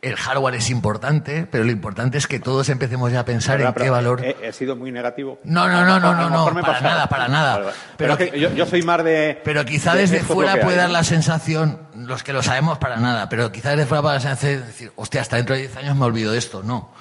[0.00, 3.72] el hardware es importante, pero lo importante es que todos empecemos ya a pensar en
[3.74, 4.24] qué valor.
[4.24, 5.40] He, he sido muy negativo.
[5.42, 7.72] No, no, no, no, no, no, para nada, para nada.
[7.96, 9.40] Pero yo, soy más de.
[9.42, 13.28] Pero quizá de desde fuera puede dar la sensación, los que lo sabemos para nada,
[13.28, 15.76] pero quizá desde fuera puede dar la sensación de decir, hostia, hasta dentro de 10
[15.78, 16.62] años me olvido de esto.
[16.62, 16.92] No.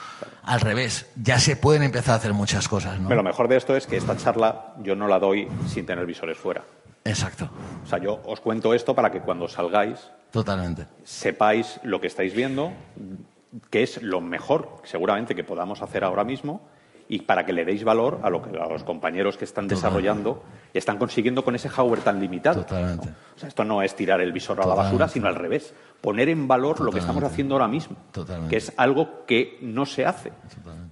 [0.44, 3.10] Al revés, ya se pueden empezar a hacer muchas cosas, ¿no?
[3.10, 6.06] Pero lo mejor de esto es que esta charla yo no la doy sin tener
[6.06, 6.64] visores fuera.
[7.08, 7.50] Exacto,
[7.84, 10.86] O sea, yo os cuento esto para que cuando salgáis totalmente.
[11.04, 12.72] sepáis lo que estáis viendo,
[13.70, 16.62] que es lo mejor seguramente que podamos hacer ahora mismo
[17.10, 19.78] y para que le deis valor a lo que a los compañeros que están Total.
[19.78, 20.44] desarrollando
[20.74, 22.64] están consiguiendo con ese hardware tan limitado.
[22.66, 23.06] Totalmente.
[23.08, 23.14] ¿no?
[23.36, 24.86] O sea, esto no es tirar el visor a la Totalmente.
[24.98, 27.34] basura, sino al revés, poner en valor lo que estamos Totalmente.
[27.34, 28.50] haciendo ahora mismo, Totalmente.
[28.50, 30.34] que es algo que no se hace.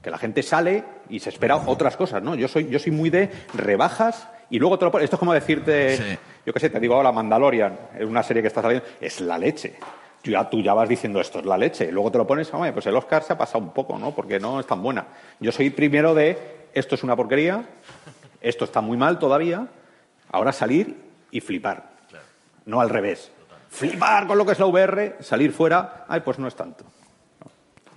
[0.01, 2.36] Que la gente sale y se espera otras cosas, ¿no?
[2.36, 5.05] Yo soy yo soy muy de rebajas y luego te lo pones.
[5.05, 6.17] Esto es como decirte, Sí.
[6.45, 9.37] yo qué sé, te digo ahora Mandalorian, es una serie que está saliendo, es la
[9.37, 9.75] leche.
[10.21, 11.91] Tú ya, tú ya vas diciendo esto es la leche.
[11.91, 14.11] Luego te lo pones, hombre, pues el Oscar se ha pasado un poco, ¿no?
[14.15, 15.05] Porque no es tan buena.
[15.39, 16.37] Yo soy primero de
[16.73, 17.63] esto es una porquería,
[18.41, 19.67] esto está muy mal todavía,
[20.31, 20.95] ahora salir
[21.31, 21.91] y flipar.
[22.65, 23.31] No al revés.
[23.69, 26.83] Flipar con lo que es la VR, salir fuera, ay, pues no es tanto.
[27.43, 27.51] No.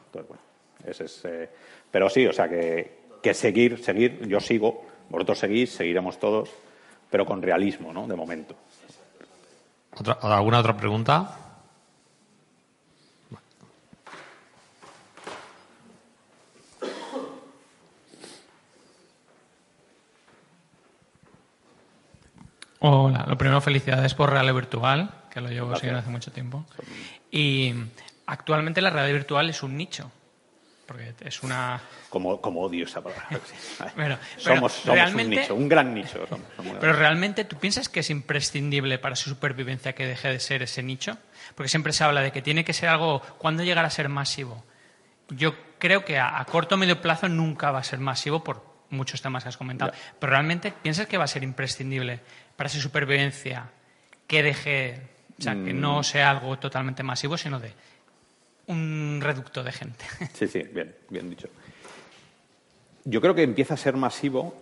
[0.06, 0.42] Entonces, bueno,
[0.84, 1.24] ese es.
[1.24, 1.48] eh,
[1.90, 6.50] pero sí, o sea que, que seguir, seguir, yo sigo, vosotros seguís, seguiremos todos,
[7.11, 8.06] pero con realismo, ¿no?
[8.06, 8.54] De momento.
[10.20, 11.48] ¿Alguna otra pregunta?
[22.80, 26.64] Hola, lo primero, felicidades por Real Virtual, que lo llevo siguiendo hace mucho tiempo.
[27.30, 27.74] Y
[28.26, 30.12] actualmente la realidad virtual es un nicho
[30.89, 31.80] porque es una...
[32.09, 33.28] Como, como odio esa palabra.
[33.95, 36.26] Bueno, somos somos realmente- un nicho, un gran nicho.
[36.26, 40.41] somos, somos Pero realmente, ¿tú piensas que es imprescindible para su supervivencia que deje de
[40.41, 41.18] ser ese nicho?
[41.55, 44.64] Porque siempre se habla de que tiene que ser algo, ¿cuándo llegará a ser masivo?
[45.28, 48.64] Yo creo que a, a corto o medio plazo nunca va a ser masivo por
[48.91, 49.93] muchos temas que has comentado.
[49.93, 49.99] Ya.
[50.18, 52.20] Pero realmente, ¿piensas que va a ser imprescindible
[52.57, 53.66] para su supervivencia
[54.26, 55.03] que deje,
[55.39, 55.80] o sea, que Mm.
[55.80, 57.72] no sea algo totalmente masivo, sino de
[58.69, 60.05] un reducto de gente?
[60.35, 61.49] Sí, sí, bien, bien dicho.
[63.05, 64.55] Yo creo que empieza a ser masivo,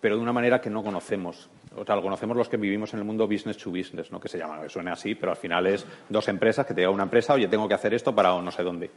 [0.00, 1.48] pero de una manera que no conocemos.
[1.76, 4.20] O sea, lo conocemos los que vivimos en el mundo business to business, ¿no?
[4.20, 7.02] que se llama, que suena así, pero al final es dos empresas que te una
[7.02, 8.90] empresa, oye, tengo que hacer esto para no sé dónde.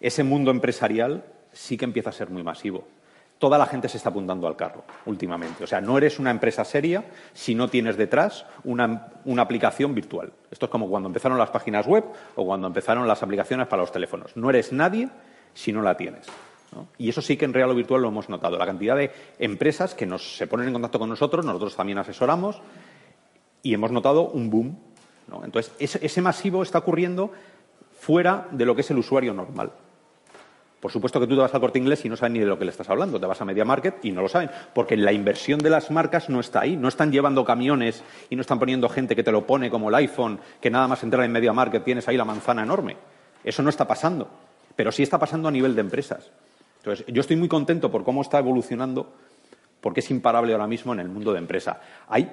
[0.00, 2.86] Ese mundo empresarial sí que empieza a ser muy masivo.
[3.38, 5.64] Toda la gente se está apuntando al carro últimamente.
[5.64, 10.32] O sea, no eres una empresa seria si no tienes detrás una, una aplicación virtual.
[10.50, 13.92] Esto es como cuando empezaron las páginas web o cuando empezaron las aplicaciones para los
[13.92, 14.36] teléfonos.
[14.36, 15.10] No eres nadie
[15.52, 16.26] si no la tienes.
[16.98, 18.58] Y eso sí que en real o virtual lo hemos notado.
[18.58, 22.60] La cantidad de empresas que nos, se ponen en contacto con nosotros, nosotros también asesoramos
[23.62, 24.78] y hemos notado un boom.
[25.44, 27.32] Entonces, ese masivo está ocurriendo
[27.98, 29.72] fuera de lo que es el usuario normal.
[30.80, 32.58] Por supuesto que tú te vas al corte inglés y no sabes ni de lo
[32.58, 33.18] que le estás hablando.
[33.18, 34.50] Te vas a Media Market y no lo saben.
[34.74, 36.76] Porque la inversión de las marcas no está ahí.
[36.76, 39.94] No están llevando camiones y no están poniendo gente que te lo pone como el
[39.94, 42.96] iPhone, que nada más entrar en Media Market tienes ahí la manzana enorme.
[43.42, 44.28] Eso no está pasando.
[44.76, 46.30] Pero sí está pasando a nivel de empresas.
[46.86, 49.12] Entonces, yo estoy muy contento por cómo está evolucionando,
[49.80, 51.80] porque es imparable ahora mismo en el mundo de empresa.
[52.08, 52.30] Hay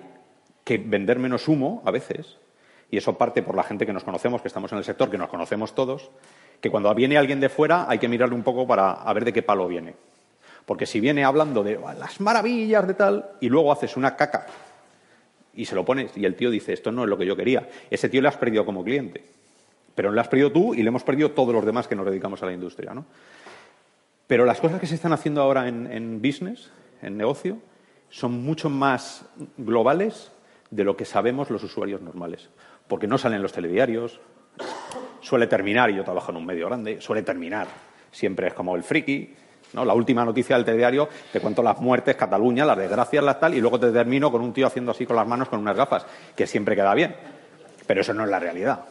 [0.64, 2.38] que vender menos humo a veces,
[2.92, 5.18] y eso parte por la gente que nos conocemos, que estamos en el sector, que
[5.18, 6.12] nos conocemos todos,
[6.64, 9.34] que cuando viene alguien de fuera hay que mirarle un poco para a ver de
[9.34, 9.96] qué palo viene.
[10.66, 14.48] Porque si viene hablando de "Ah, las maravillas de tal y luego haces una caca
[15.54, 17.68] y se lo pones y el tío dice esto no es lo que yo quería,
[17.92, 19.26] ese tío le has perdido como cliente.
[19.94, 22.42] Pero le has perdido tú y le hemos perdido todos los demás que nos dedicamos
[22.42, 22.94] a la industria.
[22.94, 23.04] ¿no?
[24.26, 27.58] Pero las cosas que se están haciendo ahora en business, en negocio,
[28.10, 29.26] son mucho más
[29.58, 30.32] globales
[30.72, 32.48] de lo que sabemos los usuarios normales.
[32.88, 34.22] Porque no salen los telediarios,
[35.24, 37.68] suele terminar, y yo trabajo en un medio grande, suele terminar.
[38.12, 39.34] Siempre es como el friki,
[39.74, 39.86] ¿no?
[39.86, 43.62] La última noticia del telediario, te cuento las muertes, Cataluña, las desgracias, las tal, y
[43.62, 46.06] luego te termino con un tío haciendo así con las manos con unas gafas,
[46.36, 47.16] que siempre queda bien.
[47.88, 48.86] Pero eso no es la realidad.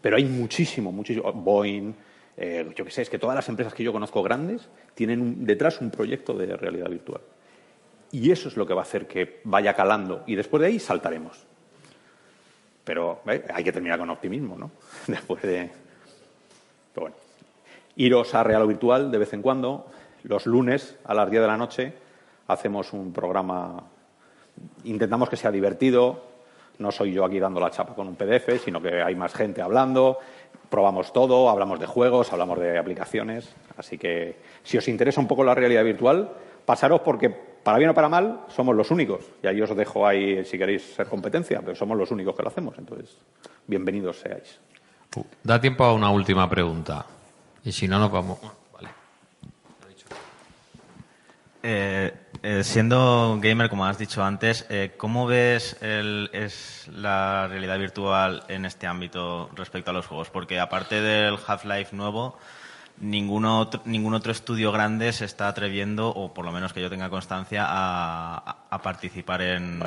[0.00, 1.32] Pero hay muchísimo, muchísimo.
[1.32, 1.92] Boeing,
[2.36, 5.80] eh, yo qué sé, es que todas las empresas que yo conozco grandes tienen detrás
[5.80, 7.20] un proyecto de realidad virtual.
[8.10, 10.22] Y eso es lo que va a hacer que vaya calando.
[10.26, 11.46] Y después de ahí saltaremos.
[12.88, 13.44] Pero ¿eh?
[13.52, 14.70] hay que terminar con optimismo, ¿no?
[15.06, 15.68] Después de.
[16.94, 17.16] Pero bueno.
[17.96, 19.90] Iros a Real o Virtual de vez en cuando.
[20.22, 21.92] Los lunes a las 10 de la noche
[22.46, 23.84] hacemos un programa.
[24.84, 26.24] Intentamos que sea divertido.
[26.78, 29.60] No soy yo aquí dando la chapa con un PDF, sino que hay más gente
[29.60, 30.18] hablando.
[30.70, 33.54] Probamos todo, hablamos de juegos, hablamos de aplicaciones.
[33.76, 36.30] Así que si os interesa un poco la realidad virtual,
[36.68, 39.24] pasaros porque, para bien o para mal, somos los únicos.
[39.42, 42.48] Y ahí os dejo ahí si queréis ser competencia, pero somos los únicos que lo
[42.50, 42.76] hacemos.
[42.76, 43.16] Entonces,
[43.66, 44.60] bienvenidos seáis.
[45.16, 47.06] Uh, Da tiempo a una última pregunta.
[47.64, 48.38] Y si no, nos vamos.
[48.74, 48.88] Vale.
[51.62, 52.12] Eh,
[52.42, 58.44] eh, siendo gamer, como has dicho antes, eh, ¿cómo ves el- es la realidad virtual
[58.48, 60.28] en este ámbito respecto a los juegos?
[60.28, 62.38] Porque aparte del Half-Life nuevo,
[63.00, 66.90] ningún otro, ningún otro estudio grande se está atreviendo, o por lo menos que yo
[66.90, 69.80] tenga constancia, a, participar en,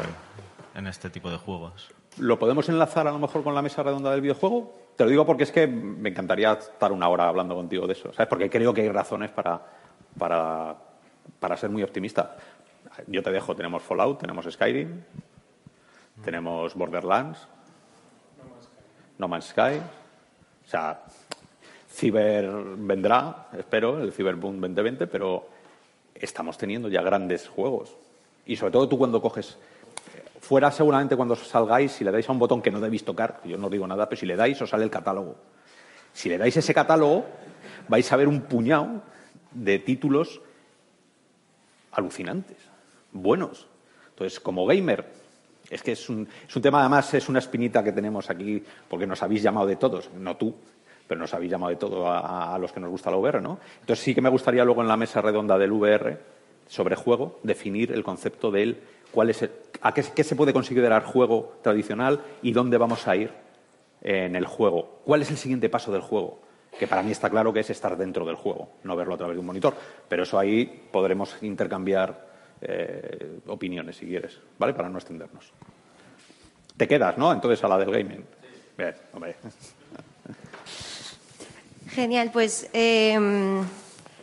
[0.75, 1.91] en este tipo de juegos.
[2.17, 4.73] ¿Lo podemos enlazar a lo mejor con la mesa redonda del videojuego?
[4.95, 8.13] Te lo digo porque es que me encantaría estar una hora hablando contigo de eso,
[8.13, 8.27] ¿sabes?
[8.27, 9.61] Porque creo que hay razones para,
[10.17, 10.75] para,
[11.39, 12.35] para ser muy optimista.
[13.07, 15.01] Yo te dejo, tenemos Fallout, tenemos Skyrim,
[16.23, 17.47] tenemos Borderlands,
[19.17, 19.79] No Man's Sky.
[20.65, 21.01] O sea,
[21.91, 25.47] Ciber vendrá, espero, el Cyberboom 2020, pero
[26.15, 27.95] estamos teniendo ya grandes juegos.
[28.45, 29.57] Y sobre todo tú cuando coges
[30.41, 33.57] Fuera seguramente cuando salgáis, si le dais a un botón que no debéis tocar, yo
[33.57, 35.35] no digo nada, pero si le dais os sale el catálogo.
[36.13, 37.25] Si le dais ese catálogo,
[37.87, 39.03] vais a ver un puñado
[39.51, 40.41] de títulos
[41.91, 42.57] alucinantes,
[43.11, 43.67] buenos.
[44.09, 45.05] Entonces, como gamer,
[45.69, 49.05] es que es un, es un tema, además, es una espinita que tenemos aquí, porque
[49.05, 50.55] nos habéis llamado de todos, no tú,
[51.11, 53.59] pero nos habéis llamado de todo a, a los que nos gusta la VR, ¿no?
[53.81, 56.17] Entonces sí que me gustaría luego en la mesa redonda del VR
[56.69, 58.81] sobre juego definir el concepto de él,
[59.11, 59.51] cuál es el-
[59.81, 63.29] a qué, qué se puede considerar juego tradicional y dónde vamos a ir
[64.01, 65.01] en el juego.
[65.03, 66.39] ¿Cuál es el siguiente paso del juego?
[66.79, 69.35] Que para mí está claro que es estar dentro del juego, no verlo a través
[69.35, 69.73] de un monitor.
[70.07, 72.25] Pero eso ahí podremos intercambiar
[72.61, 74.73] eh, opiniones, si quieres, ¿vale?
[74.73, 75.51] Para no extendernos.
[76.77, 77.33] te quedas, ¿no?
[77.33, 78.23] Entonces a la del gaming.
[78.77, 79.35] Bien, hombre.
[81.93, 83.19] Genial, pues eh,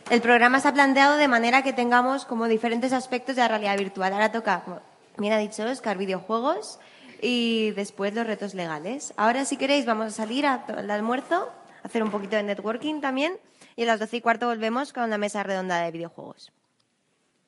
[0.09, 4.11] el programa está planteado de manera que tengamos como diferentes aspectos de la realidad virtual.
[4.11, 4.81] Ahora toca, como
[5.17, 6.79] bien ha dicho Oscar, videojuegos
[7.21, 9.13] y después los retos legales.
[9.17, 11.49] Ahora, si queréis, vamos a salir al almuerzo,
[11.83, 13.33] hacer un poquito de networking también
[13.75, 16.51] y a las doce y cuarto volvemos con la mesa redonda de videojuegos.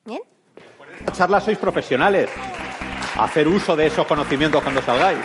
[0.04, 0.22] ¿Bien?
[1.12, 2.30] charlas sois profesionales.
[3.18, 5.18] Hacer uso de esos conocimientos cuando salgáis.